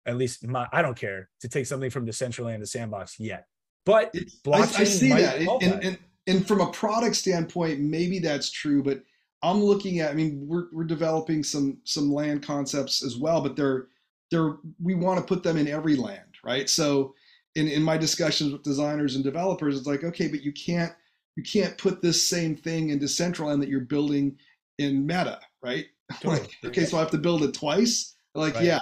[0.07, 3.47] at least my I don't care to take something from Decentraland to Sandbox yet.
[3.85, 4.14] But
[4.45, 5.37] blockchain I, I see that.
[5.38, 9.03] And, and, and, and from a product standpoint, maybe that's true, but
[9.43, 10.11] I'm looking at.
[10.11, 13.88] I mean, we're we're developing some some land concepts as well, but they're
[14.31, 16.69] they're we want to put them in every land, right?
[16.69, 17.14] So
[17.55, 20.93] in in my discussions with designers and developers, it's like okay, but you can't
[21.37, 24.38] you can't put this same thing in Decentraland that you're building
[24.79, 25.87] in Meta, right?
[26.21, 26.40] Totally.
[26.40, 28.14] like, okay, so I have to build it twice.
[28.35, 28.64] Like, right.
[28.64, 28.81] yeah.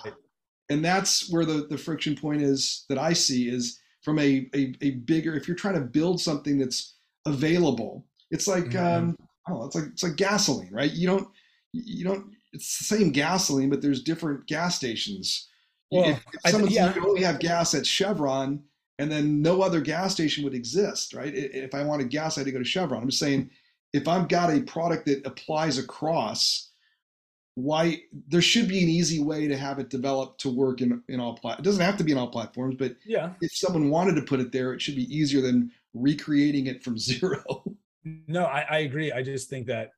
[0.73, 4.75] And that's where the, the friction point is that I see is from a, a,
[4.81, 6.95] a bigger, if you're trying to build something that's
[7.27, 9.11] available, it's like, mm-hmm.
[9.11, 9.17] um,
[9.49, 10.91] oh, it's like it's like gasoline, right?
[10.91, 11.29] You don't
[11.73, 15.49] you don't it's the same gasoline, but there's different gas stations.
[15.91, 16.95] Well, if, if someone yeah.
[16.95, 18.63] you only have gas at Chevron,
[18.99, 21.33] and then no other gas station would exist, right?
[21.35, 23.03] If I wanted gas, I had to go to Chevron.
[23.03, 23.51] I'm just saying,
[23.93, 26.71] if I've got a product that applies across,
[27.55, 31.21] why there should be an easy way to have it developed to work in in
[31.21, 31.59] all plat.
[31.59, 34.41] It doesn't have to be in all platforms, but yeah, if someone wanted to put
[34.41, 37.65] it there, it should be easier than recreating it from zero.
[38.27, 39.12] No, I, I agree.
[39.12, 39.91] I just think that,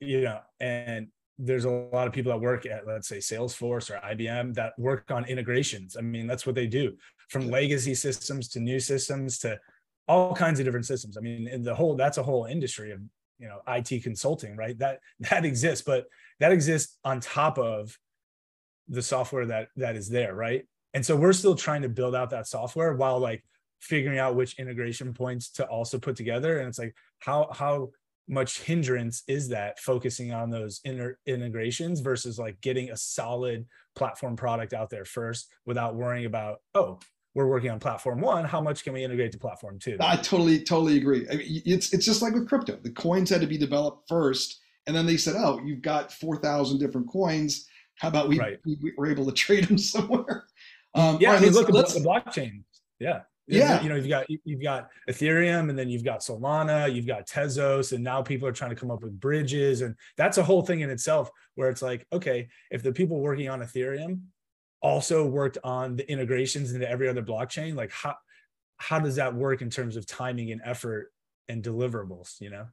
[0.00, 4.00] you know, and there's a lot of people that work at, let's say, Salesforce or
[4.00, 5.96] IBM that work on integrations.
[5.96, 6.96] I mean, that's what they do
[7.28, 9.58] from legacy systems to new systems to
[10.08, 11.16] all kinds of different systems.
[11.16, 13.00] I mean, in the whole, that's a whole industry of,
[13.38, 14.78] you know, IT consulting, right?
[14.78, 16.06] That, that exists, but
[16.40, 17.98] that exists on top of
[18.88, 20.64] the software that, that is there, right?
[20.94, 23.44] And so we're still trying to build out that software while like
[23.80, 26.58] figuring out which integration points to also put together.
[26.58, 27.90] And it's like how how
[28.28, 34.36] much hindrance is that focusing on those inter- integrations versus like getting a solid platform
[34.36, 36.98] product out there first without worrying about oh
[37.34, 39.96] we're working on platform one how much can we integrate to platform two?
[40.00, 41.26] I totally totally agree.
[41.30, 42.78] I mean, it's it's just like with crypto.
[42.82, 46.78] The coins had to be developed first and then they said oh you've got 4000
[46.78, 47.66] different coins.
[47.96, 48.58] How about we, right.
[48.66, 50.44] we were able to trade them somewhere?
[50.94, 52.62] Um, yeah, I mean, look at the blockchain.
[52.98, 53.20] Yeah.
[53.48, 53.80] Yeah.
[53.80, 57.92] you know you've got you've got ethereum and then you've got solana you've got tezos
[57.92, 59.82] and now people are trying to come up with bridges.
[59.82, 63.48] And that's a whole thing in itself where it's like okay if the people working
[63.48, 64.20] on ethereum
[64.82, 68.14] also worked on the integrations into every other blockchain like how
[68.78, 71.12] how does that work in terms of timing and effort
[71.48, 72.66] and deliverables you know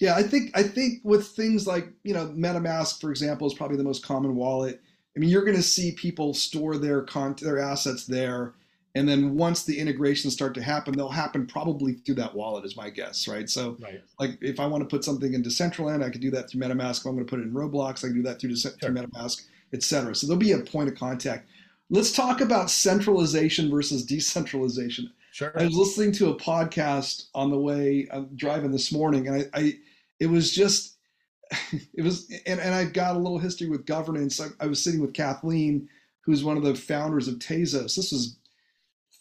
[0.00, 3.76] yeah i think i think with things like you know metamask for example is probably
[3.76, 4.80] the most common wallet.
[5.14, 8.54] I mean you're going to see people store their con their assets there
[8.94, 12.76] and then once the integrations start to happen they'll happen probably through that wallet is
[12.76, 13.48] my guess right?
[13.48, 14.02] So right.
[14.18, 17.00] like if i want to put something into decentraland i could do that through metamask.
[17.00, 18.70] If i'm going to put it in roblox i can do that through, sure.
[18.72, 21.48] through metamask etc so there'll be a point of contact.
[21.90, 27.58] Let's talk about centralization versus decentralization sure i was listening to a podcast on the
[27.58, 29.74] way i'm driving this morning and i, I
[30.20, 30.92] it was just
[31.94, 34.40] it was, and, and I got a little history with governance.
[34.40, 35.88] I, I was sitting with Kathleen,
[36.22, 37.96] who's one of the founders of Tezos.
[37.96, 38.36] This was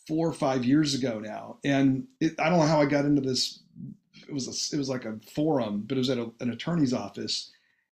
[0.07, 3.21] four or five years ago now, and it, I don't know how I got into
[3.21, 3.59] this.
[4.27, 6.93] It was a, it was like a forum, but it was at a, an attorney's
[6.93, 7.51] office,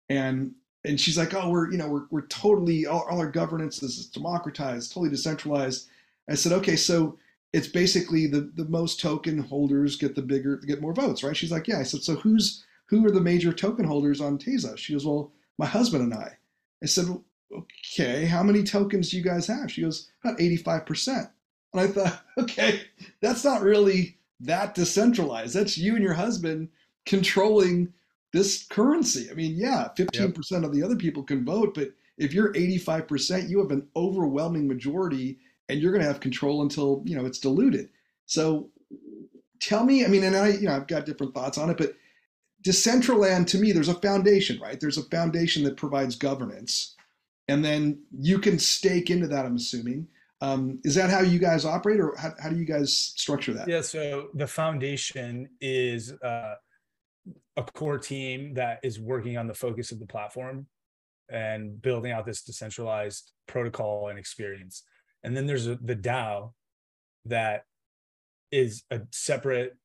[0.10, 0.54] and
[0.86, 4.08] and she's like, oh, we're you know we're we're totally all, all our governance is
[4.08, 5.88] democratized, totally decentralized.
[6.30, 7.18] I said, okay, so
[7.54, 11.36] it's basically the the most token holders get the bigger get more votes, right?
[11.36, 11.80] She's like, yeah.
[11.80, 14.78] I said, so who's who are the major token holders on Tezos?
[14.78, 16.38] She goes, well, my husband and I.
[16.82, 17.06] I said,
[17.52, 19.72] okay, how many tokens do you guys have?
[19.72, 21.30] She goes, about 85%.
[21.74, 22.82] And I thought, okay,
[23.22, 25.54] that's not really that decentralized.
[25.54, 26.70] That's you and your husband
[27.06, 27.94] controlling
[28.32, 29.30] this currency.
[29.30, 30.64] I mean, yeah, 15% yep.
[30.64, 35.40] of the other people can vote, but if you're 85%, you have an overwhelming majority
[35.70, 37.90] and you're going to have control until, you know, it's diluted.
[38.26, 38.70] So
[39.60, 41.94] tell me, I mean, and I, you know, I've got different thoughts on it, but
[42.66, 44.80] Decentraland to me, there's a foundation, right?
[44.80, 46.96] There's a foundation that provides governance.
[47.48, 50.08] And then you can stake into that, I'm assuming.
[50.42, 53.68] Um, is that how you guys operate or how, how do you guys structure that?
[53.68, 56.56] Yeah, so the foundation is uh,
[57.58, 60.68] a core team that is working on the focus of the platform
[61.30, 64.84] and building out this decentralized protocol and experience.
[65.24, 66.54] And then there's the DAO
[67.26, 67.64] that
[68.52, 69.78] is a separate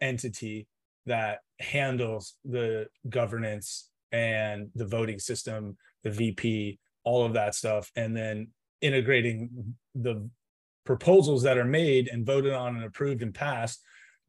[0.00, 0.66] entity
[1.06, 8.16] that handles the governance and the voting system, the VP, all of that stuff, and
[8.16, 8.48] then
[8.80, 10.28] integrating the
[10.84, 13.82] proposals that are made and voted on and approved and passed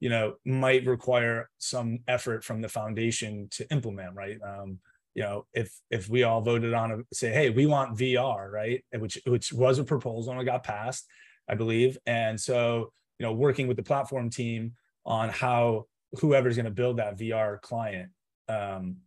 [0.04, 4.38] you know might require some effort from the foundation to implement right?
[4.46, 4.80] Um,
[5.16, 8.84] you know if if we all voted on a say hey we want vr right
[8.98, 11.06] which which was a proposal and it got passed
[11.50, 14.74] i believe and so you know working with the platform team
[15.06, 15.86] on how
[16.20, 18.10] whoever's going to build that vr client
[18.50, 18.98] um,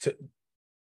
[0.00, 0.14] to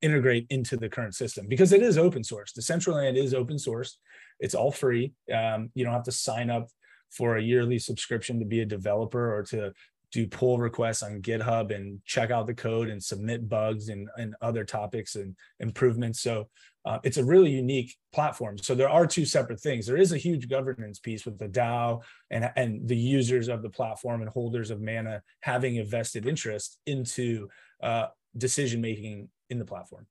[0.05, 2.53] integrate into the current system because it is open source.
[2.53, 3.99] Decentraland is open source.
[4.39, 5.15] It's all free.
[5.35, 6.69] Um, you don't have to sign up
[7.11, 9.73] for a yearly subscription to be a developer or to
[10.15, 14.37] do pull requests on GitHub and check out the code and submit bugs and, and
[14.41, 16.21] other topics and improvements.
[16.23, 16.49] So
[16.85, 18.57] uh, it's a really unique platform.
[18.59, 19.87] So there are two separate things.
[19.87, 22.01] There is a huge governance piece with the DAO
[22.31, 26.79] and, and the users of the platform and holders of Mana having a vested interest
[26.87, 27.49] into
[27.83, 28.07] uh,
[28.39, 30.07] decision making in the platform.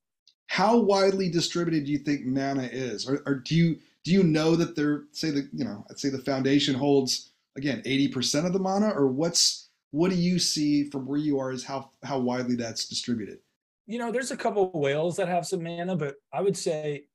[0.48, 4.58] How widely distributed do you think Mana is, or, or do you do you know
[4.58, 8.54] that they're say the you know I'd say the foundation holds again eighty percent of
[8.54, 9.63] the Mana, or what's
[9.94, 13.38] what do you see from where you are is how how widely that's distributed?
[13.86, 17.06] You know, there's a couple whales that have some Mana, but I would say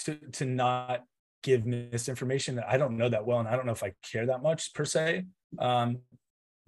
[0.00, 1.04] to to not
[1.42, 2.56] give misinformation.
[2.56, 4.74] That I don't know that well, and I don't know if I care that much
[4.74, 5.24] per se.
[5.58, 6.00] Um,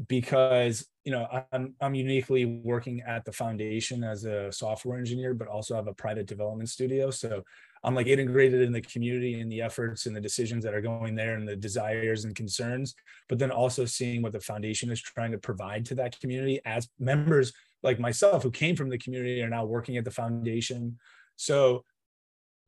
[0.08, 5.48] because you know I'm I'm uniquely working at the foundation as a software engineer, but
[5.48, 7.10] also have a private development studio.
[7.10, 7.44] So
[7.82, 11.14] I'm like integrated in the community and the efforts and the decisions that are going
[11.14, 12.94] there and the desires and concerns,
[13.28, 16.88] but then also seeing what the foundation is trying to provide to that community as
[16.98, 20.98] members like myself who came from the community are now working at the foundation.
[21.36, 21.84] So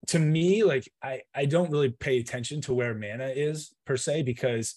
[0.09, 4.23] to me, like I I don't really pay attention to where mana is per se
[4.23, 4.75] because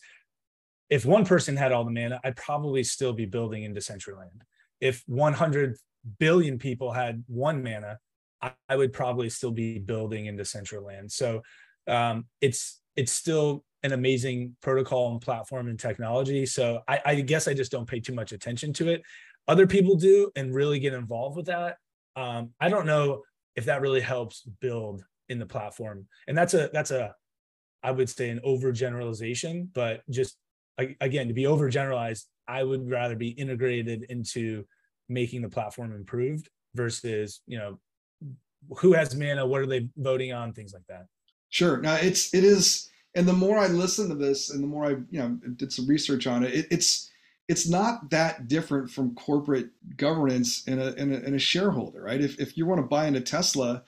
[0.89, 4.41] if one person had all the mana, I'd probably still be building in Decentraland.
[4.79, 5.77] If 100
[6.19, 7.99] billion people had one mana,
[8.69, 11.11] I, would probably still be building in Decentraland.
[11.11, 11.41] So
[11.87, 16.45] um, it's it's still an amazing protocol and platform and technology.
[16.45, 19.03] So I, I, guess I just don't pay too much attention to it.
[19.47, 21.77] Other people do and really get involved with that.
[22.15, 23.21] Um, I don't know
[23.55, 26.07] if that really helps build in the platform.
[26.27, 27.13] And that's a that's a
[27.83, 30.37] I would say an overgeneralization, but just
[30.77, 34.65] again to be overgeneralized i would rather be integrated into
[35.07, 37.79] making the platform improved versus you know
[38.77, 41.07] who has mana what are they voting on things like that
[41.49, 44.85] sure now it's it is and the more i listen to this and the more
[44.85, 47.09] i you know did some research on it, it it's
[47.47, 52.21] it's not that different from corporate governance in a, in a, in a shareholder right
[52.21, 53.83] if, if you want to buy into tesla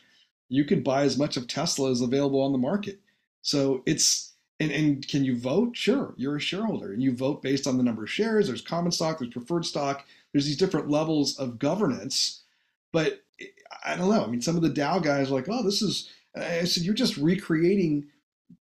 [0.50, 3.00] you could buy as much of tesla as available on the market
[3.42, 4.28] so it's
[4.60, 5.76] and, and can you vote?
[5.76, 8.48] Sure, you're a shareholder and you vote based on the number of shares.
[8.48, 12.42] There's common stock, there's preferred stock, there's these different levels of governance.
[12.92, 13.24] But
[13.86, 14.23] I don't know.
[14.23, 16.93] I mean, some of the DAO guys are like, oh, this is, I said, you're
[16.93, 18.07] just recreating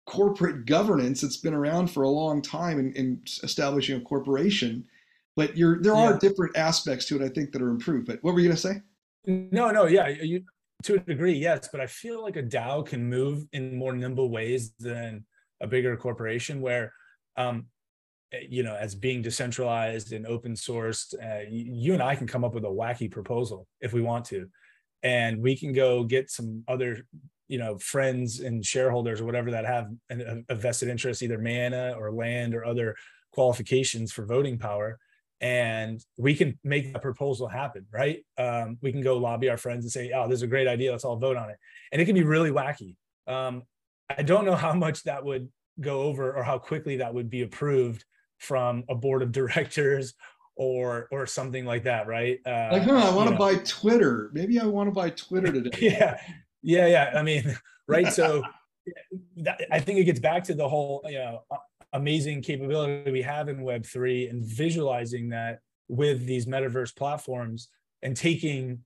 [0.05, 4.85] corporate governance that's been around for a long time in, in establishing a corporation.
[5.35, 8.07] But you're, there are different aspects to it, I think, that are improved.
[8.07, 8.81] But what were you going to say?
[9.25, 10.43] No, no, yeah, you,
[10.83, 11.69] to a degree, yes.
[11.71, 15.25] But I feel like a DAO can move in more nimble ways than
[15.61, 16.93] a bigger corporation where
[17.35, 17.67] um,
[18.49, 22.53] you know as being decentralized and open sourced uh, you and i can come up
[22.53, 24.47] with a wacky proposal if we want to.
[25.03, 27.05] And we can go get some other
[27.47, 32.11] you know friends and shareholders or whatever that have a, vested interest either mana or
[32.11, 32.95] land or other
[33.31, 34.99] qualifications for voting power.
[35.39, 38.25] And we can make a proposal happen right?
[38.37, 40.91] Um, we can go lobby our friends and say oh this is a great idea.
[40.91, 41.57] Let's all vote on it.
[41.91, 42.95] And it can be really wacky.
[43.27, 43.63] Um,
[44.09, 45.49] i don't know how much that would
[45.81, 48.05] go over or how quickly that would be approved
[48.37, 50.13] from a board of directors
[50.55, 52.39] or or something like that right?
[52.45, 54.29] Uh, like huh i want to buy twitter.
[54.33, 55.77] Maybe i want to buy twitter today.
[55.81, 56.19] Yeah.
[56.63, 57.11] Yeah yeah.
[57.15, 57.57] I mean
[57.87, 58.11] right?
[58.11, 58.43] So
[59.37, 61.41] that, i think it gets back to the whole you know
[61.93, 65.59] amazing capability we have in web3 and visualizing that
[65.89, 67.69] with these metaverse platforms
[68.01, 68.79] and taking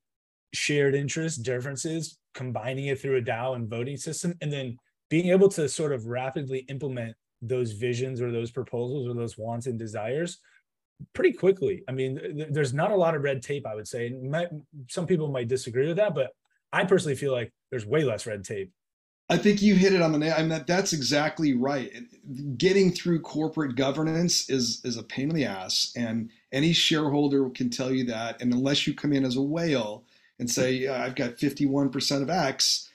[0.53, 4.77] shared interests differences combining it through a dao and voting system and then
[5.09, 9.67] being able to sort of rapidly implement those visions or those proposals or those wants
[9.67, 10.39] and desires
[11.13, 11.83] pretty quickly.
[11.87, 14.13] I mean, th- there's not a lot of red tape, I would say.
[14.87, 16.31] Some people might disagree with that, but
[16.71, 18.71] I personally feel like there's way less red tape.
[19.29, 20.33] I think you hit it on the nail.
[20.35, 21.89] I mean, that, that's exactly right.
[22.57, 27.69] Getting through corporate governance is is a pain in the ass, and any shareholder can
[27.69, 28.41] tell you that.
[28.41, 30.03] And unless you come in as a whale
[30.39, 32.90] and say, "I've got 51% of X,"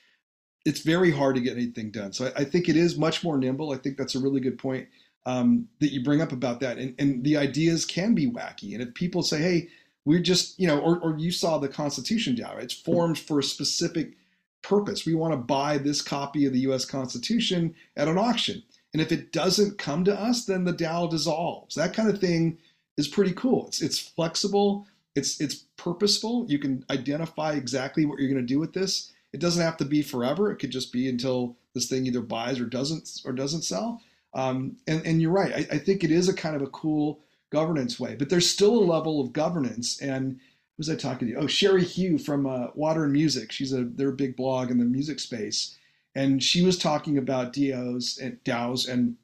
[0.66, 2.12] it's very hard to get anything done.
[2.12, 3.72] So I, I, think it is much more nimble.
[3.72, 4.88] I think that's a really good point
[5.24, 6.76] um, that you bring up about that.
[6.76, 8.74] And, and the ideas can be wacky.
[8.74, 9.68] And if people say, hey,
[10.04, 13.44] we're just, you know, or, or you saw the Constitution down, it's formed for a
[13.44, 14.14] specific
[14.62, 15.06] purpose.
[15.06, 18.62] We want to buy this copy of the US Constitution at an auction.
[18.92, 21.76] And if it doesn't come to us, then the DAO dissolves.
[21.76, 22.58] That kind of thing
[22.96, 23.68] is pretty cool.
[23.68, 24.88] It's, it's flexible.
[25.14, 26.46] It's, it's purposeful.
[26.48, 29.84] You can identify exactly what you're going to do with this it doesn't have to
[29.84, 30.50] be forever.
[30.50, 34.00] It could just be until this thing either buys or doesn't or doesn't sell.
[34.34, 35.52] Um, and, and you're right.
[35.52, 37.20] I, I, think it is a kind of a cool
[37.50, 40.00] governance way, but there's still a level of governance.
[40.00, 40.38] And
[40.76, 41.34] was I talking to?
[41.36, 43.50] Oh, Cherie Hu from uh, Water and Music.
[43.50, 45.76] She's a they're big blog in the music space,
[46.14, 49.16] and she was talking about DAOs and DAOs and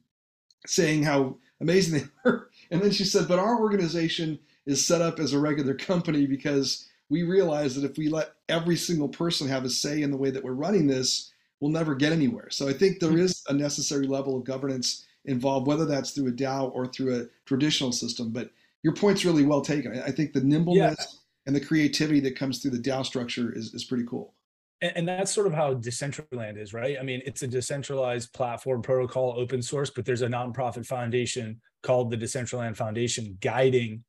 [0.67, 2.49] saying how amazing they were.
[2.71, 6.89] And then she said, but our organization is set up as a regular company because
[7.13, 10.31] we realize that if we let every single person have a say in the way
[10.31, 12.49] that we're running this, we'll never get anywhere.
[12.49, 13.27] So I think there hmm.
[13.49, 17.93] a necessary level of governance involved, whether that's through a DAO or through a traditional
[17.93, 18.31] system.
[18.31, 18.51] But
[18.83, 20.01] your point's really well taken.
[20.01, 21.19] I think the nimbleness yeah.
[21.47, 24.33] and the creativity that comes through the DAO structure is, is pretty cool.
[24.81, 26.97] And, and that's sort of how Decentraland is, right?
[26.99, 32.11] I mean, it's a decentralized platform protocol, open source, but there's a nonprofit foundation called
[32.11, 34.03] the Decentraland Foundation guiding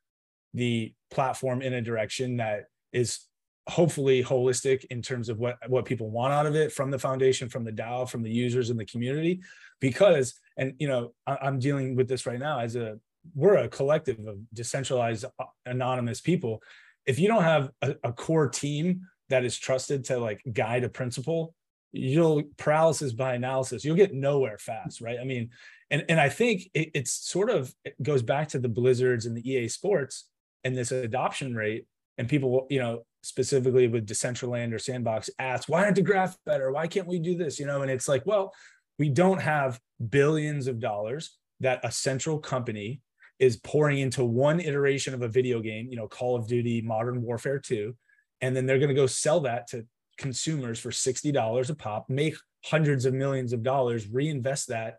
[0.53, 3.19] the platform in a direction that is
[3.67, 7.47] hopefully holistic in terms of what what people want out of it from the foundation
[7.47, 9.41] from the dao from the users and the community.
[9.79, 12.99] Because and you know I, am dealing with this right now as a
[13.33, 16.61] we're a collective of decentralized uh, anonymous people.
[17.05, 20.89] If you don't have a, a core team that is trusted to like guide a
[20.89, 21.55] principle
[21.95, 25.19] you'll paralysis by analysis you'll get nowhere fast right?
[25.19, 25.51] I mean
[25.93, 29.37] and and i think it, it's sort of it goes back to the blizzards and
[29.37, 30.27] the ea sports
[30.63, 31.85] and this adoption rate
[32.17, 36.71] and people you know specifically with decentraland or sandbox ask why aren't the graph better?
[36.71, 37.59] Why can't we do this?
[37.59, 38.53] You know and it's like well
[38.99, 43.01] we don't have billions of dollars that a central company
[43.39, 47.21] is pouring into one iteration of a video game you know call of duty modern
[47.21, 47.95] warfare 2
[48.41, 49.85] and then they're going to go sell that to
[50.17, 52.35] consumers for $60 a pop make
[52.65, 54.97] hundreds of millions of dollars reinvest that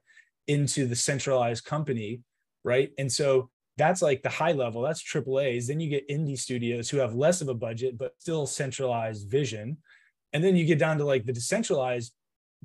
[0.48, 2.20] into the centralized company
[2.64, 2.90] right?
[2.98, 5.66] And so that's like the high level that's triple a's.
[5.66, 9.78] Then you get indie studios who have less of a budget but still centralized vision.
[10.32, 12.12] And then you get down to like the decentralized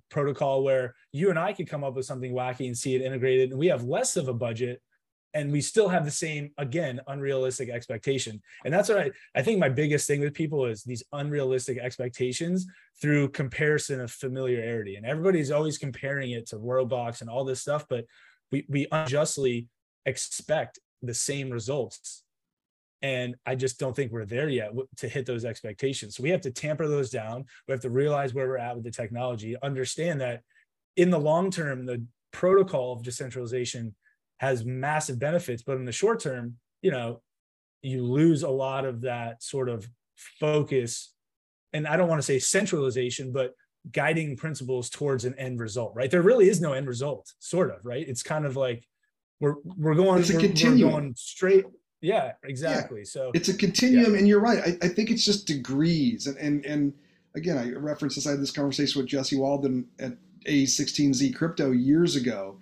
[0.10, 3.50] protocol where you and i could come up with something wacky and see it integrated
[3.50, 4.82] and we have less of a budget
[5.34, 8.42] and we still have the same again unrealistic expectation.
[8.66, 12.66] And that's what i i think my biggest thing with people is these unrealistic expectations
[13.02, 14.96] through comparison of familiarity.
[14.96, 18.06] And everybody's always comparing it to roblox and all this stuff but
[18.52, 19.68] we we unjustly
[20.06, 22.24] expect the same results.
[23.02, 26.16] And i just don't think we're there yet to hit those expectations.
[26.16, 27.46] So we have to tamper those down.
[27.68, 30.42] We have to realize where we're at with the technology understand that
[30.98, 33.96] in the long term the protocol of decentralization
[34.40, 37.22] has massive benefits but in the short term you know
[37.82, 39.88] you lose a lot of that sort of
[40.40, 41.14] focus.
[41.72, 43.54] And i don't want to say centralization but
[43.92, 46.12] guiding principles towards an end result right?
[46.12, 48.06] There really is no end result sort of right?
[48.08, 48.86] It's kind of like
[49.40, 50.92] we're we're going it's a continuum.
[50.92, 51.66] We're going straight
[52.02, 53.06] yeah exactly yeah.
[53.06, 54.20] so it's a continuum yeah.
[54.20, 56.94] and you're right I, I think it's just degrees and and and
[57.36, 60.14] again i referenced this i had this conversation with jesse walden at
[60.48, 62.58] a16z crypto years ago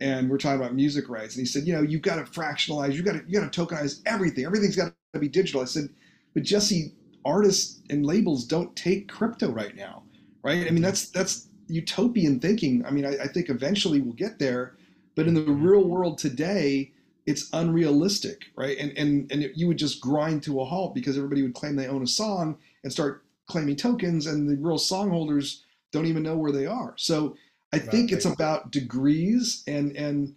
[0.00, 2.94] and we're talking about music rights, and he said, you know, you've got to fractionalize,
[2.94, 4.44] you've got to you got to tokenize everything.
[4.44, 5.60] Everything's got to be digital.
[5.60, 5.88] I said,
[6.34, 6.92] but Jesse,
[7.24, 10.04] artists and labels don't take crypto right now,
[10.42, 10.58] right?
[10.58, 10.82] I mean, mm-hmm.
[10.82, 12.84] that's that's utopian thinking.
[12.86, 14.76] I mean, I, I think eventually we'll get there,
[15.18, 15.66] but in the mm-hmm.
[15.66, 16.92] real world today,
[17.26, 18.78] it's unrealistic, right?
[18.78, 21.88] And and and you would just grind to a halt because everybody would claim they
[21.88, 26.36] own a song and start claiming tokens, and the real song holders don't even know
[26.36, 26.94] where they are.
[26.96, 27.36] So
[27.72, 30.36] I think it's about degrees and and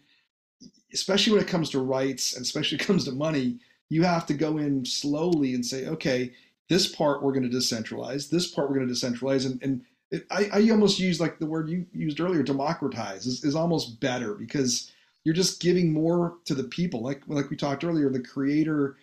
[0.92, 3.60] especially when it comes to rights and especially when it comes to money,
[3.90, 6.34] you have to go in slowly and say, okay,
[6.70, 9.82] this part we're going to decentralize, this part we're going to decentralize, and and
[10.12, 14.00] it, I, I almost use like the word you used earlier, democratize is, is almost
[14.00, 14.92] better because
[15.24, 18.98] you're just giving more to the people, like like we talked earlier, the creator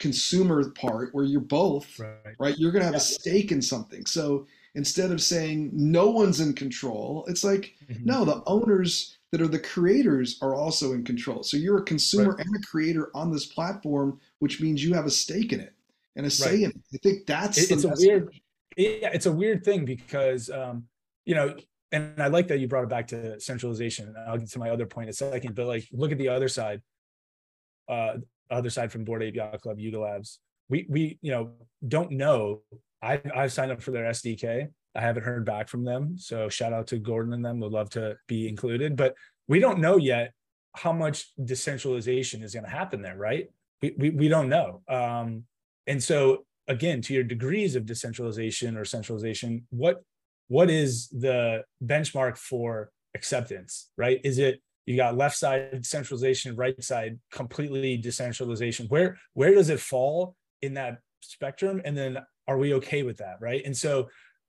[0.00, 2.58] consumer part where you're both right, right?
[2.58, 2.98] you're going to have yeah.
[2.98, 8.04] a stake in something so instead of saying no one's in control it's like mm-hmm.
[8.04, 12.34] no the owners that are the creators are also in control so you're a consumer
[12.34, 12.46] right.
[12.46, 15.74] and a creator on this platform which means you have a stake in it
[16.16, 16.60] and a say right.
[16.60, 18.30] in it i think that's it, it's a weird
[18.80, 20.84] yeah it's a weird thing because um
[21.24, 21.54] you know
[21.92, 24.86] and i like that you brought it back to centralization i'll get to my other
[24.86, 26.80] point in a second but like look at the other side
[27.88, 28.14] uh
[28.50, 31.52] other side from Bored Ape Yacht Club yuga labs we we you know
[31.86, 32.62] don't know
[33.02, 34.68] I've, I've signed up for their SDK.
[34.94, 36.18] I haven't heard back from them.
[36.18, 37.60] So shout out to Gordon and them.
[37.60, 39.14] Would love to be included, but
[39.48, 40.32] we don't know yet
[40.74, 43.48] how much decentralization is going to happen there, right?
[43.82, 44.82] We, we, we don't know.
[44.88, 45.44] Um,
[45.86, 50.02] and so again, to your degrees of decentralization or centralization, what
[50.48, 54.20] what is the benchmark for acceptance, right?
[54.24, 58.86] Is it you got left side centralization, right side completely decentralization?
[58.86, 61.82] Where where does it fall in that spectrum?
[61.84, 62.18] And then
[62.50, 64.08] are we okay with that right and so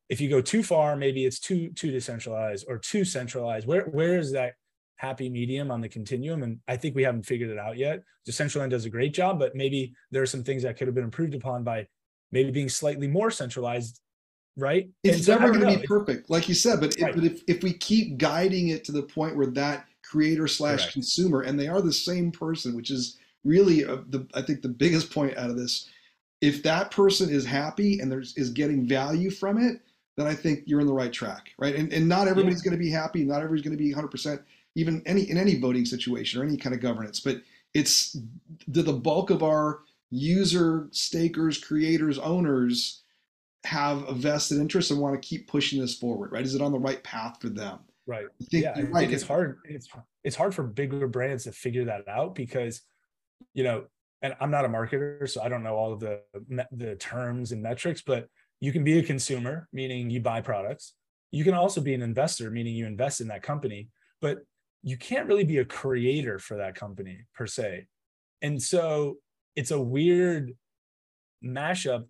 [0.09, 4.17] if you go too far maybe it's too too decentralized or too centralized where where
[4.17, 4.53] is that
[4.95, 8.71] happy medium on the continuum and i think we haven't figured it out yet decentraland
[8.71, 11.35] does a great job but maybe there are some things that could have been improved
[11.35, 11.85] upon by
[12.31, 14.01] maybe being slightly more centralized
[14.57, 17.15] right it's so never going to be perfect like you said but, right.
[17.15, 21.41] but if, if we keep guiding it to the point where that creator slash consumer
[21.41, 25.11] and they are the same person which is really a, the i think the biggest
[25.11, 25.89] point out of this
[26.41, 29.79] if that person is happy and there's is getting value from it,
[30.17, 31.75] then I think you're in the right track, right?
[31.75, 32.71] And and not everybody's yeah.
[32.71, 34.41] going to be happy, not everybody's going to be 100%
[34.75, 37.37] even any in any voting situation or any kind of governance, but
[37.73, 38.17] it's
[38.67, 39.79] the, the bulk of our
[40.11, 43.03] user stakers, creators, owners
[43.63, 46.43] have a vested interest and want to keep pushing this forward, right?
[46.43, 47.79] Is it on the right path for them?
[48.07, 48.25] Right.
[48.51, 49.11] yeah, I right.
[49.11, 49.59] it's hard.
[49.63, 49.87] It's
[50.23, 52.81] it's hard for bigger brands to figure that out because,
[53.53, 53.85] you know,
[54.21, 56.21] and I'm not a marketer, so I don't know all of the
[56.71, 58.27] the terms and metrics, but
[58.59, 60.93] you can be a consumer, meaning you buy products.
[61.31, 63.87] You can also be an investor, meaning you invest in that company,
[64.19, 64.39] but
[64.83, 67.87] you can't really be a creator for that company per se.
[68.41, 69.17] And so
[69.55, 70.55] it's a weird
[71.43, 72.05] mashup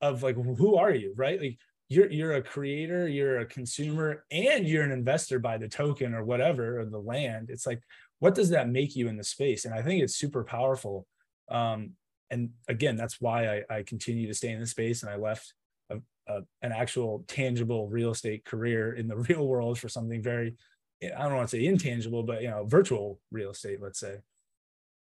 [0.00, 1.40] of like who are you, right?
[1.40, 6.14] Like you're you're a creator, you're a consumer, and you're an investor by the token
[6.14, 7.48] or whatever or the land.
[7.50, 7.82] It's like
[8.18, 9.64] what does that make you in the space?
[9.64, 11.06] And I think it's super powerful.
[11.50, 11.92] Um,
[12.30, 15.54] and again, that's why I, I, continue to stay in the space and I left
[15.90, 20.56] a, a, an actual tangible real estate career in the real world for something very,
[21.02, 24.16] I don't want to say intangible, but you know, virtual real estate, let's say.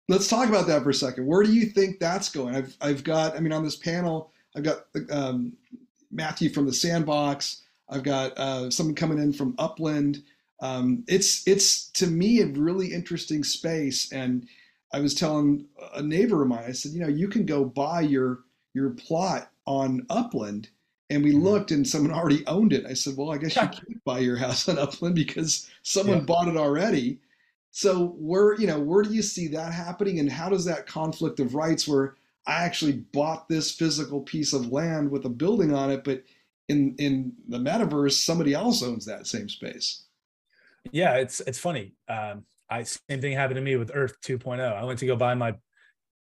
[0.07, 1.25] Let's talk about that for a second.
[1.25, 2.55] Where do you think that's going?
[2.55, 5.53] I've, I've got, I mean, on this panel, I've got um,
[6.11, 7.63] Matthew from the Sandbox.
[7.89, 10.23] I've got uh, someone coming in from Upland
[10.61, 14.11] um, it's it's to me a really interesting space.
[14.11, 14.47] And
[14.93, 18.01] I was telling a neighbor of mine, I said, you know, you can go buy
[18.01, 18.39] your
[18.73, 20.69] your plot on Upland.
[21.11, 21.43] And we mm-hmm.
[21.43, 22.85] looked and someone already owned it.
[22.87, 26.23] I said, well, I guess you can't buy your house on Upland because someone yeah.
[26.23, 27.19] bought it already.
[27.75, 30.19] So where, you know, where do you see that happening?
[30.19, 32.15] And how does that conflict of rights where
[32.47, 36.23] I actually bought this physical piece of land with a building on it, but
[36.69, 40.05] in in the metaverse, somebody else owns that same space?
[40.93, 41.95] yeah, it's it's funny.
[42.07, 44.61] Um, I same thing happened to me with Earth 2.0.
[44.61, 45.55] I went to go buy my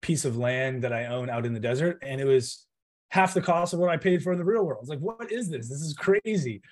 [0.01, 2.65] piece of land that I own out in the desert, and it was
[3.09, 4.79] half the cost of what I paid for in the real world.
[4.79, 5.69] I was like, what is this?
[5.69, 6.63] This is crazy.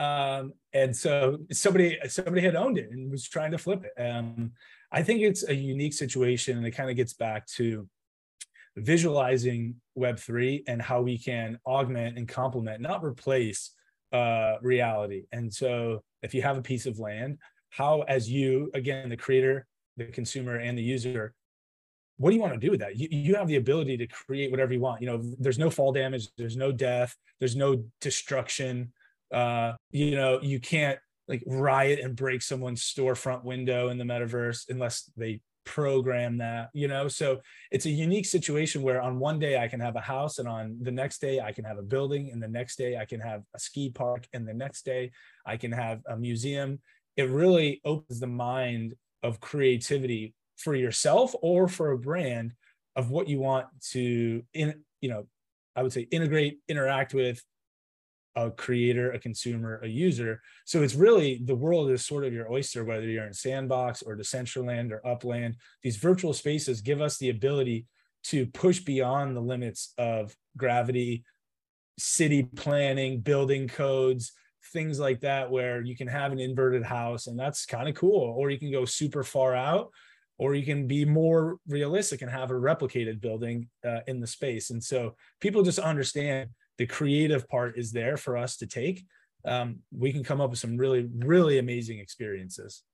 [0.00, 4.00] Um, and so somebody somebody had owned it and was trying to flip it.
[4.00, 4.52] Um,
[4.90, 7.86] I think it's a unique situation, and it kind of gets back to
[8.76, 13.72] visualizing Web3 and how we can augment and complement, not replace
[14.12, 15.24] uh, reality.
[15.32, 17.38] And so if you have a piece of land,
[17.68, 21.34] how, as you, again, the creator, the consumer, and the user,
[22.16, 22.96] what do you want to do with that?
[22.96, 25.00] You, you have the ability to create whatever you want.
[25.00, 28.92] You know, there's no fall damage, there's no death, there's no destruction.
[29.32, 34.68] Uh, you know, you can't like riot and break someone's storefront window in the metaverse
[34.68, 37.06] unless they program that you know?
[37.06, 40.48] So it's a unique situation where on one day i can have a house and
[40.48, 43.20] on the next day i can have a building and the next day i can
[43.20, 45.12] have a ski park and the next day
[45.46, 46.80] i can have a museum.
[47.16, 52.52] It really opens the mind of creativity for yourself or for a brand
[52.96, 55.26] of what you want to in you know
[55.76, 57.42] i would say integrate interact with
[58.36, 60.40] a creator, a consumer, a user.
[60.64, 64.16] So it's really the world is sort of your oyster, whether you're in Sandbox or
[64.16, 65.56] Decentraland or Upland.
[65.82, 67.86] These virtual spaces give us the ability
[68.24, 71.24] to push beyond the limits of gravity,
[71.98, 74.32] city planning, building codes,
[74.72, 78.34] things like that, where you can have an inverted house and that's kind of cool.
[78.36, 79.90] Or you can go super far out,
[80.38, 84.70] or you can be more realistic and have a replicated building uh, in the space.
[84.70, 86.50] And so people just understand
[86.80, 89.04] the creative part is there for us to take
[89.44, 92.84] um, we can come up with some really really amazing experiences.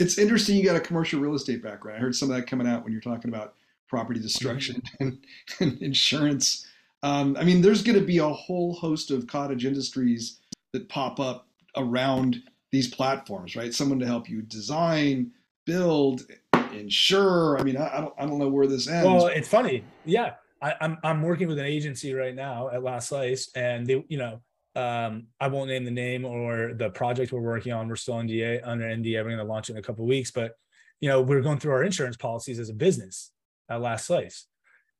[0.00, 1.98] It's interesting you got a commercial real estate background.
[1.98, 3.54] I heard some of that coming out when you're talking about
[3.88, 5.04] property destruction mm-hmm.
[5.04, 5.18] and,
[5.60, 6.66] and, insurance.
[7.04, 10.40] Um, i mean there's going to be a whole host of cottage industries
[10.72, 13.72] that pop up around these platforms right?
[13.72, 15.30] Someone to help you design
[15.66, 16.26] build
[16.72, 17.58] insure.
[17.58, 19.06] I mean i, I don't, I don't know where this ends.
[19.06, 19.84] Well it's funny.
[20.04, 23.86] Yeah I, am I'm, I'm working with an agency right now at Last Slice, and
[23.86, 24.40] they, you know,
[24.76, 27.88] um, I won't name the name or the project we're working on.
[27.88, 29.16] We're still NDA under NDA.
[29.16, 30.52] We're going to launch in a couple weeks, but
[31.00, 33.32] you know, we're going through our insurance policies as a business
[33.68, 34.46] at Last Slice,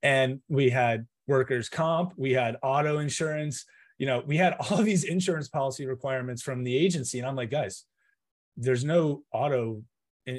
[0.02, 3.64] and we had workers' comp, we had auto insurance.
[3.98, 7.36] You know, we had all of these insurance policy requirements from the agency, and I'm
[7.36, 7.84] like, guys,
[8.56, 9.82] there's no auto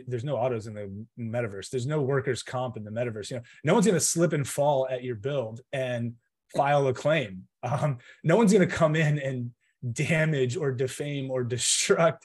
[0.08, 1.70] there's no autos in the metaverse.
[1.70, 3.30] There's no workers comp in the metaverse.
[3.30, 6.14] You know, no one's going to slip and fall at your build and
[6.56, 7.44] file a claim.
[7.64, 9.52] Um, no one's going to come in and
[9.94, 12.20] damage or defame or destruct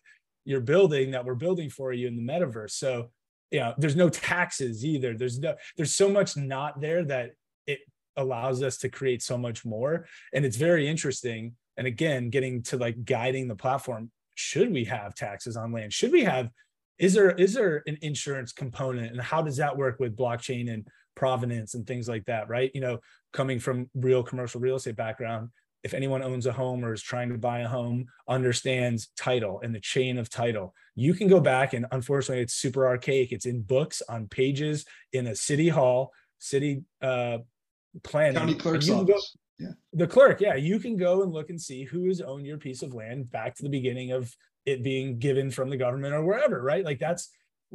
[0.44, 2.72] your building that we're building for you in the metaverse.
[2.72, 3.10] So,
[3.50, 5.16] you know, there's no taxes either.
[5.16, 7.32] There's no, there's so much not there that
[7.66, 7.80] it
[8.16, 10.06] allows us to create so much more.
[10.32, 11.54] And it's very interesting.
[11.76, 14.10] And again, getting to like guiding the platform.
[14.34, 15.92] Should we have taxes on land?
[15.92, 16.50] Should we have
[16.98, 20.86] is there is there an insurance component and how does that work with blockchain and
[21.14, 22.70] provenance and things like that right?
[22.74, 22.98] You know
[23.32, 25.50] coming from real commercial real estate background
[25.86, 29.72] if anyone owns a home or is trying to buy a home understands title and
[29.72, 30.74] the chain of title.
[30.96, 33.30] You can go back and unfortunately it's super archaic.
[33.30, 37.38] It's in books on pages in a city hall city uh
[38.02, 38.38] planning.
[38.38, 39.72] County clerk's office go, yeah.
[39.92, 42.82] The clerk yeah you can go and look and see who has owned your piece
[42.82, 44.34] of land back to the beginning of
[44.66, 46.84] it being given from the government or wherever, right?
[46.84, 47.30] Like that's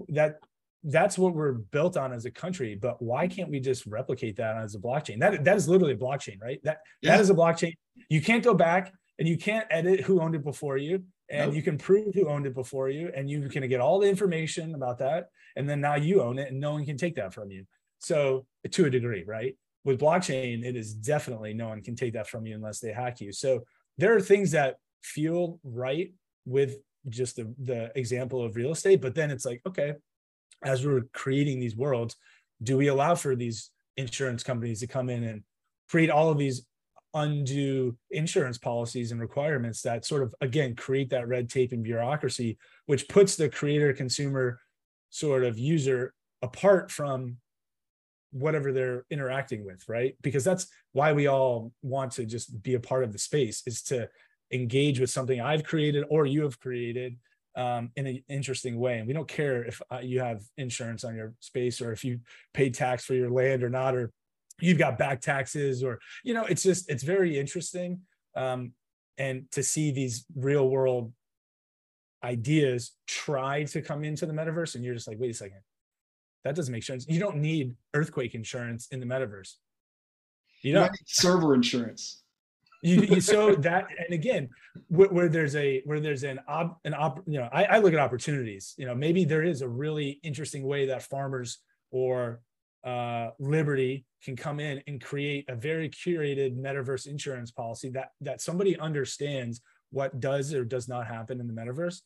[0.09, 0.35] that
[0.83, 2.75] that's what we're built on as a country.
[2.75, 5.19] But why can't we just replicate that as a blockchain?
[5.19, 6.59] That that is literally a blockchain, right?
[6.63, 7.11] That yeah.
[7.11, 7.73] that is a blockchain.
[8.09, 11.55] You can't go back and you can't edit who owned it before you, and nope.
[11.55, 14.75] you can prove who owned it before you, and you can get all the information
[14.75, 17.51] about that, and then now you own it, and no one can take that from
[17.51, 17.65] you.
[17.99, 19.55] So to a degree, right?
[19.83, 23.21] With blockchain, it is definitely no one can take that from you unless they hack
[23.21, 23.31] you.
[23.31, 23.63] So
[23.97, 26.11] there are things that feel right
[26.45, 26.77] with
[27.09, 29.93] just the, the example of real estate but then it's like okay
[30.63, 32.15] as we're creating these worlds
[32.61, 35.43] do we allow for these insurance companies to come in and
[35.89, 36.65] create all of these
[37.13, 42.57] undue insurance policies and requirements that sort of again create that red tape and bureaucracy
[42.85, 44.59] which puts the creator consumer
[45.09, 47.37] sort of user apart from
[48.31, 50.15] whatever they're interacting with right?
[50.21, 53.81] Because that's why we all want to just be a part of the space is
[53.83, 54.09] to
[54.51, 57.17] engage with something I've created or you have created
[57.55, 58.99] um, in an interesting way.
[58.99, 62.19] And we don't care if uh, you have insurance on your space or if you
[62.53, 64.11] pay tax for your land or not, or
[64.59, 68.01] you've got back taxes or, you know, it's just, it's very interesting.
[68.35, 68.73] Um,
[69.17, 71.11] and to see these real world
[72.23, 75.59] ideas try to come into the metaverse and you're just like, wait a second,
[76.43, 77.05] that doesn't make sense.
[77.07, 79.55] You don't need earthquake insurance in the metaverse.
[80.61, 82.21] You know, server insurance
[82.81, 84.49] you, you so that and again
[84.87, 87.93] where, where, there's a where there's an op an op you know I, I look
[87.93, 88.73] at opportunities.
[88.77, 91.59] You know maybe there is a really interesting way that farmers
[91.91, 92.41] or
[92.83, 98.41] uh, liberty can come in and create a very curated metaverse insurance policy that that
[98.41, 99.61] somebody understands
[99.91, 102.01] what does or does not happen in the metaverse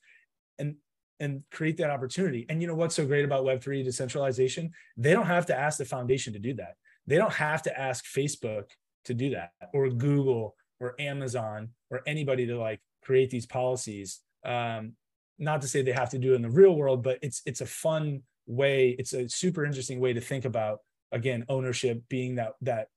[0.59, 0.75] and
[1.21, 2.45] and create that opportunity.
[2.49, 4.71] And you know what's so great about web3 decentralization?
[4.97, 6.75] They don't have to ask the foundation to do that.
[7.07, 8.65] They don't have to ask facebook
[9.05, 14.21] to do that or google or Amazon or anybody to like create these policies.
[14.45, 14.93] Um,
[15.37, 17.61] not to say they have to do it in the real world, but it's it's
[17.61, 18.95] a fun way.
[18.99, 20.79] It's a super interesting way to think about
[21.11, 22.87] again ownership being that that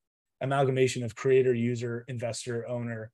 [0.41, 3.11] amalgamation of creator, user, investor, owner.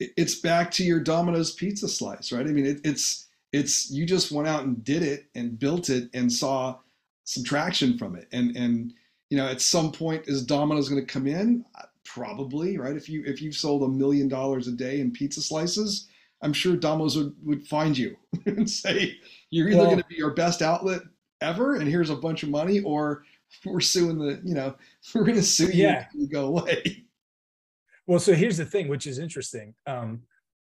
[0.00, 2.46] It's back to your Domino's pizza slice, right?
[2.46, 6.10] I mean, it, it's It's you just went out and did it and built it
[6.12, 6.78] and saw
[7.24, 8.26] some traction from it.
[8.32, 8.92] And and
[9.30, 11.64] you know, at some point, is Domino's going to come in?
[12.04, 12.96] Probably, right?
[12.96, 16.08] If you if you've sold a million dollars a day in pizza slices,
[16.42, 19.16] I'm sure Domino's would, would find you and say
[19.50, 21.00] you're either well, going to be your best outlet
[21.40, 23.24] ever, and here's a bunch of money, or
[23.64, 24.74] we're suing the you know
[25.14, 26.06] we're going to sue you yeah.
[26.14, 27.04] you go away.
[28.06, 29.74] Well, so here's the thing, which is interesting.
[29.86, 30.22] Um,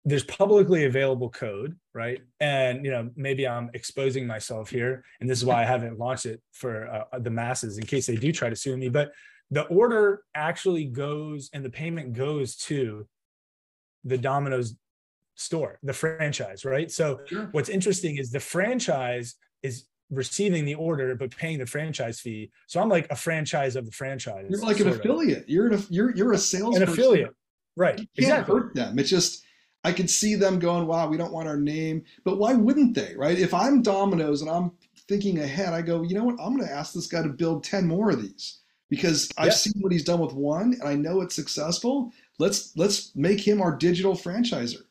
[0.04, 2.20] there's publicly available code, right?
[2.40, 6.26] And you know, maybe I'm exposing myself here, and this is why I haven't launched
[6.26, 8.90] it for uh, the masses in case they do try to sue me.
[8.90, 9.12] But
[9.52, 13.06] the order actually goes, and the payment goes to
[14.06, 14.76] the Domino's
[15.36, 16.90] store, the franchise, right?
[16.90, 17.50] So sure.
[17.52, 22.52] what's interesting is the franchise is receiving the order but paying the franchise fee.
[22.68, 24.46] So I'm like a franchise of the franchise.
[24.50, 25.44] You're like an affiliate.
[25.44, 25.50] Of.
[25.50, 27.36] You're an, you're you're a sales an affiliate,
[27.76, 28.00] right?
[28.00, 28.56] You can't exactly.
[28.56, 29.00] hurt them.
[29.00, 29.44] It's just
[29.84, 32.04] I could see them going, wow, we don't want our name.
[32.24, 33.38] But why wouldn't they, right?
[33.38, 34.72] If I'm Domino's and I'm
[35.08, 36.40] thinking ahead, I go, you know what?
[36.40, 38.60] I'm going to ask this guy to build 10 more of these
[38.92, 39.52] because I've yeah.
[39.54, 42.12] seen what he's done with one and I know it's successful.
[42.38, 44.84] Let's let's make him our digital franchisor.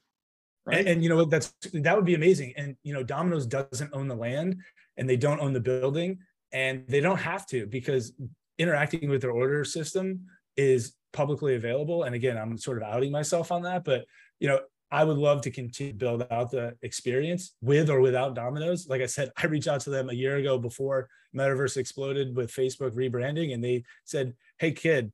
[0.64, 0.78] Right.
[0.78, 2.54] And, and you know that's that would be amazing.
[2.56, 4.56] And you know, Domino's doesn't own the land
[4.96, 6.18] and they don't own the building
[6.50, 8.12] and they don't have to because
[8.58, 10.26] interacting with their order system
[10.56, 12.04] is publicly available.
[12.04, 14.06] And again, I'm sort of outing myself on that, but
[14.38, 14.60] you know,
[14.92, 18.88] I would love to continue to build out the experience with or without Domino's.
[18.88, 22.52] Like I said, I reached out to them a year ago before Metaverse exploded with
[22.52, 25.12] Facebook rebranding, and they said, Hey, kid,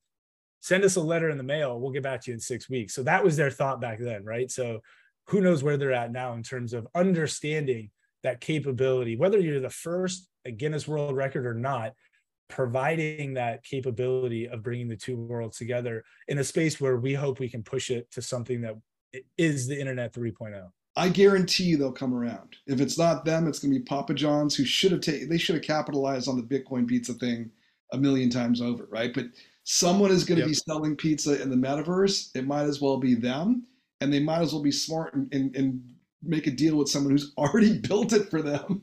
[0.61, 1.79] send us a letter in the mail.
[1.79, 2.95] We'll get back to you in six weeks.
[2.95, 4.51] So that was their thought back then, right?
[4.51, 4.81] So
[5.29, 7.91] who knows where they're at now in terms of understanding
[8.23, 11.93] that capability, whether you're the first Guinness World Record or not,
[12.49, 17.41] providing that capability of bringing the two worlds together in a space where we hope
[17.41, 18.75] we can push it to something that
[19.39, 22.57] is the internet 3.0 I guarantee you they'll come around.
[22.67, 25.29] If it's not them, it's going to be Papa John's, who should have taken.
[25.29, 27.51] They should have capitalized on the Bitcoin pizza thing
[27.93, 29.13] a million times over, right?
[29.13, 29.27] But
[29.65, 30.49] someone is going to yep.
[30.49, 32.35] be selling pizza in the metaverse.
[32.35, 33.67] It might as well be them,
[34.01, 35.83] and they might as well be smart and, and, and
[36.23, 38.83] make a deal with someone who's already built it for them.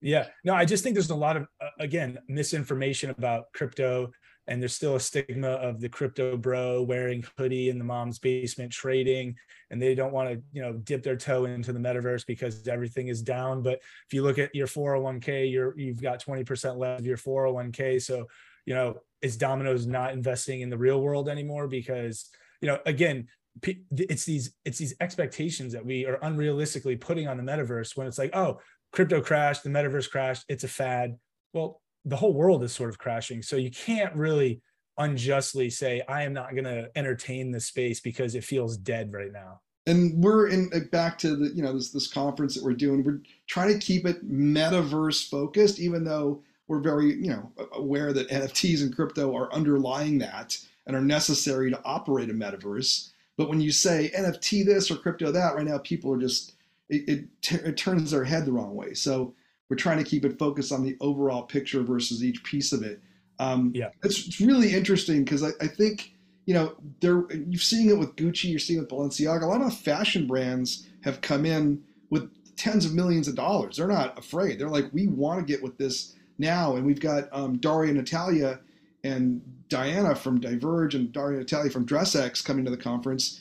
[0.00, 4.10] yeah, no, I just think there's a lot of uh, again misinformation about crypto
[4.50, 8.70] and there's still a stigma of the crypto bro wearing hoodie in the mom's basement
[8.72, 9.36] trading
[9.70, 13.08] and they don't want to you know dip their toe into the metaverse because everything
[13.08, 13.62] is down.
[13.62, 18.02] But if you look at your 401k you're you've got 20% left of your 401k
[18.02, 18.26] so
[18.66, 21.68] you know is domino's not investing in the real world anymore?
[21.68, 22.28] Because
[22.60, 23.28] you know again
[23.62, 28.18] it's these it's these expectations that we are unrealistically putting on the metaverse when it's
[28.18, 28.58] like oh
[28.92, 31.16] crypto crashed the metaverse crashed it's a fad.
[31.52, 33.42] Well the whole world is sort of crashing.
[33.42, 34.62] So you can't really
[34.98, 39.32] unjustly say, I am not going to entertain this space because it feels dead right
[39.32, 39.60] now.
[39.86, 43.02] And we're in uh, back to the, you know, this, this conference that we're doing.
[43.02, 48.28] We're trying to keep it metaverse focused, even though we're very, you know, aware that
[48.28, 53.10] NFTs and crypto are underlying that and are necessary to operate a metaverse.
[53.36, 56.54] But when you say NFT this or crypto that, right now people are just
[56.90, 58.94] it, it, it turns their head the wrong way.
[58.94, 59.34] So
[59.70, 63.00] we're trying to keep it focused on the overall picture versus each piece of it.
[63.38, 66.12] Um, yeah, it's, it's really interesting because I, I, think
[66.44, 69.44] you know there you're seeing it with Gucci, you're seeing it with Balenciaga.
[69.44, 73.78] A lot of fashion brands have come in with tens of millions of dollars.
[73.78, 74.58] They're not afraid.
[74.58, 78.60] They're like, we want to get with this now, and we've got um, Daria Natalia
[79.04, 83.40] and Diana from Diverge and Daria Natalia from DressX coming to the conference.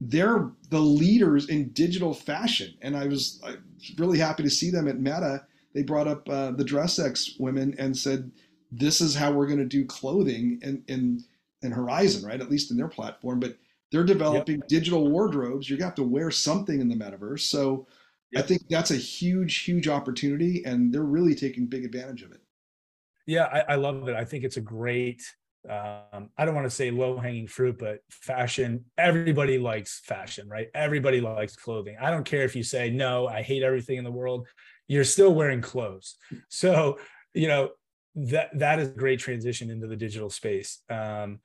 [0.00, 4.70] They're the leaders in digital fashion, and I was, I was really happy to see
[4.70, 5.44] them at Meta
[5.74, 8.30] they brought up uh, the DressX women and said,
[8.72, 11.24] "This is how we're going to do clothing in in
[11.62, 12.40] in Horizon, right?
[12.40, 13.56] At least in their platform." But
[13.90, 14.68] they're developing yep.
[14.68, 15.68] digital wardrobes.
[15.68, 17.40] You're going to have to wear something in the metaverse.
[17.40, 17.86] So
[18.32, 18.44] yep.
[18.44, 22.40] I think that's a huge, huge opportunity, and they're really taking big advantage of it.
[23.26, 24.16] Yeah, I, I love it.
[24.16, 25.22] I think it's a great.
[25.68, 28.84] Um, I don't want to say low hanging fruit, but fashion.
[28.96, 30.68] Everybody likes fashion, right?
[30.74, 31.96] Everybody likes clothing.
[32.00, 33.26] I don't care if you say no.
[33.26, 34.46] I hate everything in the world
[34.88, 36.16] you're still wearing clothes.
[36.48, 36.98] So,
[37.34, 37.70] you know,
[38.16, 40.82] that that is a great transition into the digital space.
[40.90, 41.38] Um,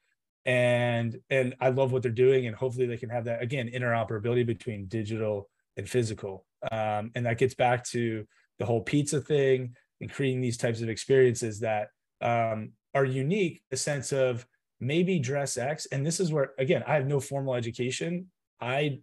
[0.45, 4.45] and and I love what they're doing, and hopefully they can have that again interoperability
[4.45, 6.45] between digital and physical.
[6.71, 8.25] Um, and that gets back to
[8.59, 11.89] the whole pizza thing and creating these types of experiences that
[12.21, 13.61] um, are unique.
[13.69, 14.45] The sense of
[14.79, 18.27] maybe DressX, and this is where again I have no formal education.
[18.59, 18.99] I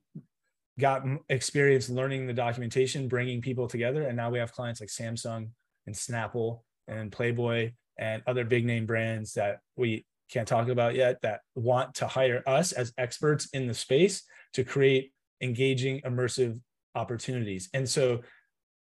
[0.80, 4.02] got experience learning the documentation, bringing people together.
[4.02, 5.50] And now we have clients like Samsung
[5.86, 11.20] and Snapple and Playboy and other big name brands that we can't talk about yet
[11.22, 14.22] that want to hire us as experts in the space
[14.54, 16.60] to create engaging, immersive
[16.94, 17.68] opportunities.
[17.74, 18.20] And so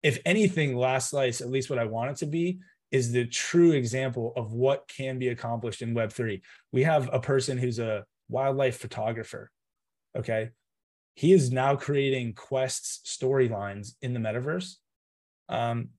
[0.03, 2.59] if anything, Last Slice, at least what I want it to be,
[2.91, 6.41] is the true example of what can be accomplished in Web3.
[6.71, 9.51] We have a person who's a wildlife photographer.
[10.17, 10.49] Okay.
[11.17, 14.75] He is now creating quests storylines in the metaverse.
[15.49, 15.89] Um,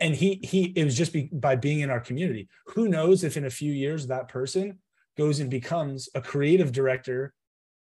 [0.00, 2.48] and he he it was just be, by being in our community.
[2.74, 4.80] Who knows if in a few years that person
[5.16, 7.32] goes and becomes a creative director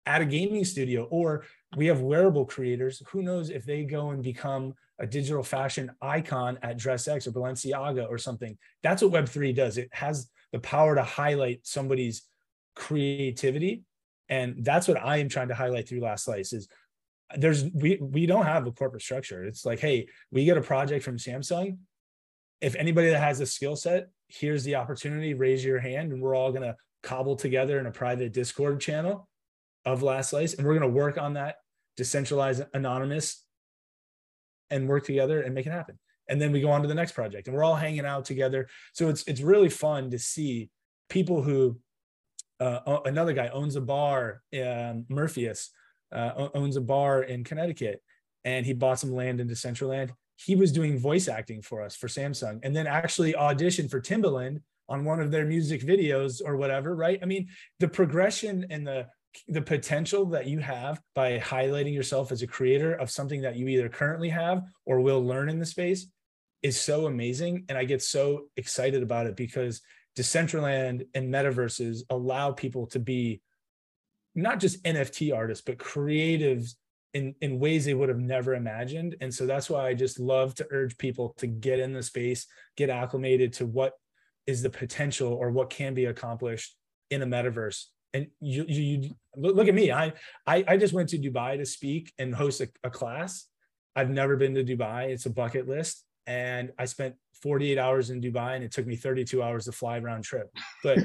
[0.06, 1.44] at a gaming studio or
[1.76, 6.58] we have wearable creators who knows if they go and become a digital fashion icon
[6.62, 8.56] at DressX or Balenciaga or something.
[8.82, 9.76] That's what Web3 does.
[9.76, 12.22] It has the power to highlight somebody's
[12.74, 13.82] creativity.
[14.28, 16.68] And that's what I am trying to highlight through Last Slice is
[17.36, 19.44] there's we we don't have a corporate structure.
[19.44, 21.78] It's like, hey, we get a project from Samsung.
[22.60, 26.34] If anybody that has a skill set, here's the opportunity, raise your hand, and we're
[26.34, 29.28] all gonna cobble together in a private Discord channel
[29.84, 31.56] of Last Slice, and we're gonna work on that
[31.96, 33.44] decentralized anonymous
[34.70, 35.98] and work together and make it happen.
[36.28, 38.68] And then we go on to the next project and we're all hanging out together.
[38.92, 40.70] So it's it's really fun to see
[41.08, 41.78] people who
[42.64, 45.70] uh, another guy owns a bar, um, Murpheus
[46.12, 48.02] uh, owns a bar in Connecticut,
[48.44, 50.10] and he bought some land in Decentraland.
[50.36, 54.60] He was doing voice acting for us for Samsung, and then actually auditioned for Timbaland
[54.88, 56.94] on one of their music videos or whatever.
[56.94, 57.18] Right?
[57.22, 57.48] I mean,
[57.80, 59.06] the progression and the
[59.48, 63.66] the potential that you have by highlighting yourself as a creator of something that you
[63.68, 66.06] either currently have or will learn in the space
[66.62, 69.82] is so amazing and i get so excited about it because
[70.16, 73.40] decentraland and metaverses allow people to be
[74.34, 76.74] not just nft artists but creatives
[77.14, 80.54] in, in ways they would have never imagined and so that's why i just love
[80.54, 82.46] to urge people to get in the space
[82.76, 83.94] get acclimated to what
[84.46, 86.76] is the potential or what can be accomplished
[87.10, 89.90] in a metaverse and you, you, you look at me.
[89.90, 90.12] I,
[90.46, 93.48] I, I just went to Dubai to speak and host a, a class.
[93.96, 95.08] I've never been to Dubai.
[95.08, 96.04] It's a bucket list.
[96.26, 99.98] And I spent 48 hours in Dubai and it took me 32 hours to fly
[99.98, 100.50] round trip.
[100.82, 100.98] But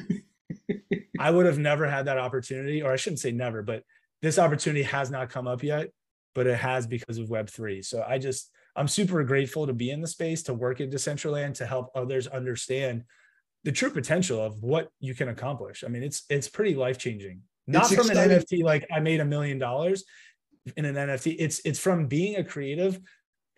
[1.19, 3.83] I would have never had that opportunity, or I shouldn't say never, but
[4.21, 5.89] this opportunity has not come up yet,
[6.35, 7.83] but it has because of Web3.
[7.83, 11.55] So I just, I'm super grateful to be in the space, to work at Decentraland,
[11.55, 13.03] to help others understand
[13.63, 15.83] the true potential of what you can accomplish.
[15.83, 17.41] I mean, it's it's pretty life changing.
[17.67, 18.37] Not it's from exciting.
[18.37, 20.05] an NFT like I made a million dollars
[20.77, 21.35] in an NFT.
[21.37, 22.99] It's it's from being a creative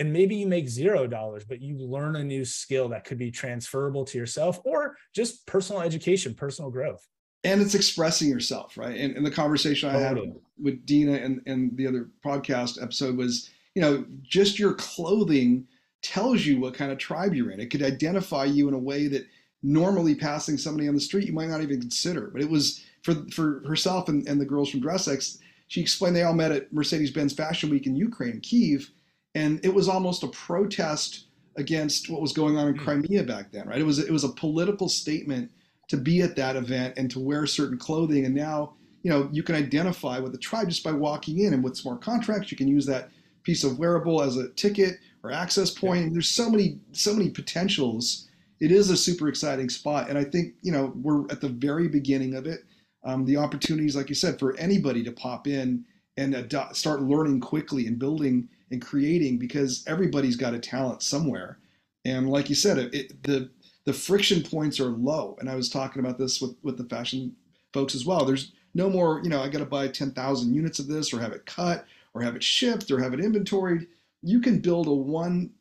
[0.01, 3.29] and maybe you make zero dollars, but you learn a new skill that could be
[3.29, 7.07] transferable to yourself or just personal education, personal growth.
[7.43, 8.97] And it's expressing yourself, right?
[8.97, 10.17] And, and the conversation I had
[10.59, 15.67] with Dina and, and the other podcast episode was, you know, just your clothing
[16.01, 17.59] tells you what kind of tribe you're in.
[17.59, 19.27] It could identify you in a way that
[19.61, 22.31] normally passing somebody on the street you might not even consider.
[22.33, 25.37] But it was for for herself and, and the girls from DressX.
[25.67, 28.89] She explained they all met at Mercedes-Benz Fashion Week in Ukraine, Kiev,
[29.36, 31.25] and it was almost a protest
[31.57, 32.84] against what was going on in hmm.
[32.84, 33.79] Crimea back then, right?
[33.79, 35.51] It was it was a political statement
[35.89, 38.25] to be at that event and to wear certain clothing.
[38.25, 41.53] And now, you know, you can identify with the tribe just by walking in.
[41.53, 43.09] And with smart contracts, you can use that
[43.43, 46.05] piece of wearable as a ticket or access point.
[46.05, 48.29] And there's so many so many potentials
[48.61, 50.07] it is a super exciting spot.
[50.07, 52.61] And I think, you know, we're at the very beginning of it.
[53.03, 55.84] Um, the opportunities, like you said, for anybody to pop in
[56.18, 61.57] and start learning quickly and building and creating because everybody's got a talent somewhere.
[62.05, 63.49] And like you said, it, it, the
[63.86, 65.36] the friction points are low.
[65.39, 67.36] And I was talking about this with, with the fashion
[67.74, 68.26] folks as well.
[68.26, 71.32] There's no more, you know, I got to buy 10,000 units of this or have
[71.32, 73.88] it cut or have it shipped or have it inventoried.
[74.22, 75.51] You can build a one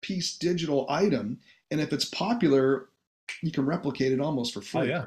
[0.00, 1.38] piece digital item
[1.70, 2.88] and if it's popular,
[3.42, 4.80] you can replicate it almost for free.
[4.80, 5.06] Oh, yeah.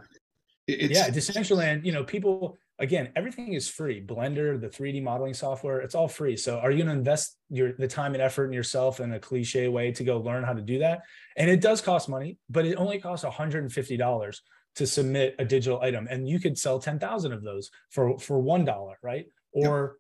[0.68, 4.04] It's, yeah, Decentraland, you know, people again, everything is free.
[4.04, 6.36] Blender, the 3D modeling software, it's all free.
[6.36, 9.20] So are you going to invest your the time and effort in yourself in a
[9.20, 11.02] cliche way to go learn how to do that?
[11.38, 14.38] And it does cost money, but it only costs $150
[14.76, 16.08] to submit a digital item.
[16.10, 19.28] And you could sell 10,000 of those for for one dollar, right?
[19.52, 19.98] Or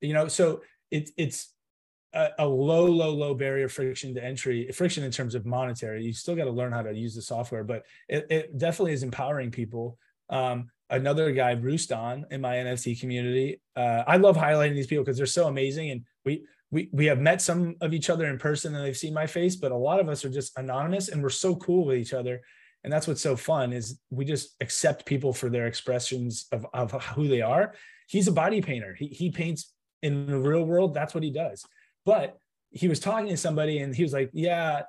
[0.00, 0.08] yep.
[0.08, 1.52] you know, so it, it's
[2.12, 6.04] a, a, low, low, low barrier friction to entry, friction in terms of monetary.
[6.04, 9.02] You still got to learn how to use the software, but it, it definitely is
[9.02, 9.98] empowering people.
[10.28, 13.60] Um, another guy, Rustan, in my NFT community.
[13.76, 17.18] Uh, I love highlighting these people because they're so amazing, and we we we have
[17.18, 20.00] met some of each other in person and they've seen my face, but a lot
[20.00, 22.40] of us are just anonymous, and we're so cool with each other.
[22.82, 26.92] And that's what's so fun is we just accept people for their expressions of, of
[27.14, 27.74] who they are.
[28.08, 28.94] He's a body painter.
[28.98, 29.72] He he paints
[30.02, 30.94] in the real world.
[30.94, 31.64] That's what he does
[32.04, 32.38] but
[32.70, 34.82] he was talking to somebody and he was like, yeah,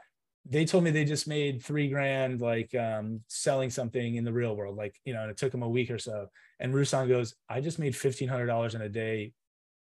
[0.46, 4.56] they told me they just made three grand like um, selling something in the real
[4.56, 6.28] world like you know and it took him a week or so
[6.60, 9.34] and rusan goes i just made $1500 in a day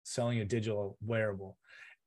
[0.05, 1.57] selling a digital wearable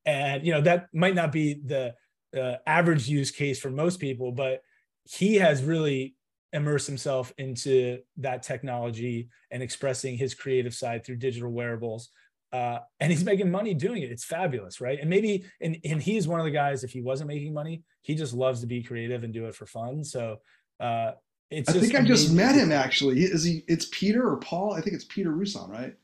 [0.05, 1.95] and you know that might not be the
[2.35, 4.61] uh, average use case for most people, but
[5.03, 6.15] he has really
[6.53, 12.09] immersed himself into that technology and expressing his creative side through digital wearables.
[12.55, 14.11] Uh, and he's making money doing it.
[14.11, 14.97] It's fabulous, right?
[14.99, 16.85] And maybe, and and he's one of the guys.
[16.85, 19.65] If he wasn't making money, he just loves to be creative and do it for
[19.65, 20.03] fun.
[20.05, 20.37] So
[20.79, 21.11] uh,
[21.49, 21.69] it's.
[21.69, 23.19] I think I just met him actually.
[23.19, 23.63] Is he?
[23.67, 24.73] It's Peter or Paul?
[24.73, 25.95] I think it's Peter Russan, right?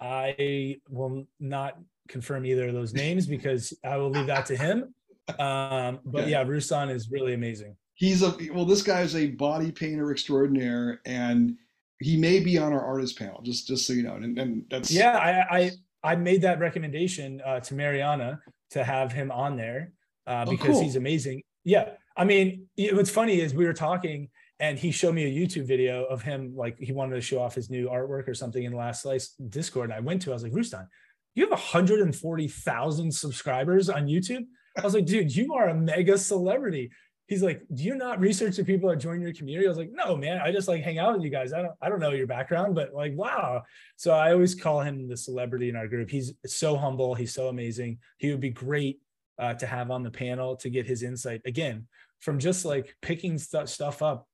[0.00, 4.94] I will not confirm either of those names because I will leave that to him.
[5.38, 6.30] Um, but okay.
[6.30, 7.76] yeah, Russan is really amazing.
[7.94, 8.64] He's a well.
[8.64, 11.56] This guy is a body painter extraordinaire, and
[12.00, 13.40] he may be on our artist panel.
[13.42, 15.16] Just just so you know, and, and that's yeah.
[15.16, 15.70] I, I
[16.02, 18.40] I made that recommendation uh, to Mariana
[18.70, 19.92] to have him on there
[20.26, 20.82] uh, oh, because oh, cool.
[20.82, 21.42] he's amazing.
[21.64, 24.28] Yeah, I mean, what's funny is we were talking
[24.60, 27.54] and he showed me a YouTube video of him like he wanted to show off
[27.54, 29.90] his new artwork or something in Last Slice Discord.
[29.90, 30.86] And I went to, I was like, Rustan,
[31.34, 34.44] you have 140,000 subscribers on YouTube.
[34.76, 36.90] I was like, dude, you are a mega celebrity.
[37.30, 39.66] He's like, do you not research the people that join your community?
[39.66, 41.52] I was like, no, man, I just like hang out with you guys.
[41.52, 43.62] I don't, I don't know your background, but like, wow.
[43.96, 46.10] So I always call him the celebrity in our group.
[46.10, 47.14] He's so humble.
[47.14, 47.98] He's so amazing.
[48.18, 49.00] He would be great
[49.38, 51.86] uh, to have on the panel to get his insight again
[52.18, 54.26] from just like picking st- stuff up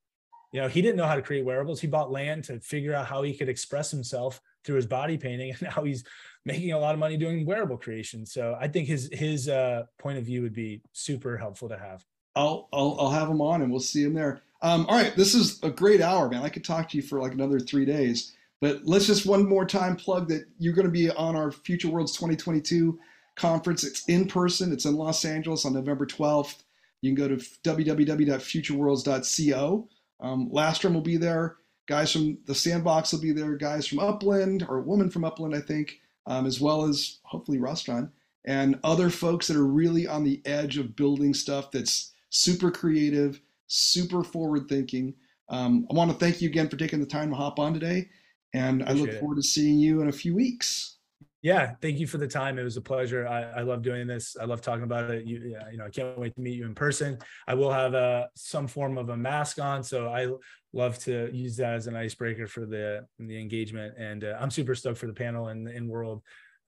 [0.53, 3.07] you know he didn't know how to create wearables he bought land to figure out
[3.07, 6.03] how he could express himself through his body painting and now he's
[6.45, 10.19] making a lot of money doing wearable creation so i think his his uh, point
[10.19, 12.05] of view would be super helpful to have
[12.37, 14.43] i'll i'll, I'll have him on and we'll see him there.
[14.63, 16.43] Um, all right this is a great hour man.
[16.43, 19.67] I could talk to you for like another three days but let's just one more
[19.67, 22.99] time plug that you're going to be on our future worlds 2022
[23.35, 23.85] conference.
[23.85, 24.73] It's in person.
[24.73, 26.63] It's in los angeles on november 12th
[27.03, 29.89] you can go to www.futureworlds.co
[30.21, 31.57] um, Lastraum will be there.
[31.87, 33.57] Guys from the Sandbox will be there.
[33.57, 37.59] Guys from Upland, or a woman from Upland, I think, um, as well as hopefully
[37.59, 38.11] Rostron
[38.45, 43.41] and other folks that are really on the edge of building stuff that's super creative,
[43.67, 45.15] super forward thinking.
[45.49, 48.09] Um, I want to thank you again for taking the time to hop on today,
[48.55, 50.97] and Appreciate I look forward to seeing you in a few weeks.
[51.43, 52.59] Yeah thank you for the time.
[52.59, 53.25] It was a pleasure.
[53.29, 54.37] I, I love doing this.
[54.41, 55.27] I love talking about it.
[55.27, 57.19] You, yeah, you know i can't wait to meet you in person.
[57.47, 60.27] I will have a uh, some form of a mask on so i
[60.73, 63.95] love to use that as an icebreaker for the the engagement.
[63.97, 66.23] And uh, i'm super stoked for the panel and the in world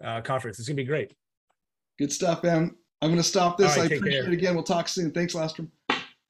[0.04, 0.60] uh, conference.
[0.60, 1.12] It's gonna be great.
[1.98, 3.76] Good stuff man i'm gonna stop this.
[3.76, 4.32] Right, i appreciate care.
[4.32, 4.54] it again.
[4.54, 5.10] We'll talk soon.
[5.10, 5.70] Thanks Lastraum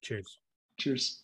[0.01, 0.39] cheers.
[0.79, 1.23] Cheers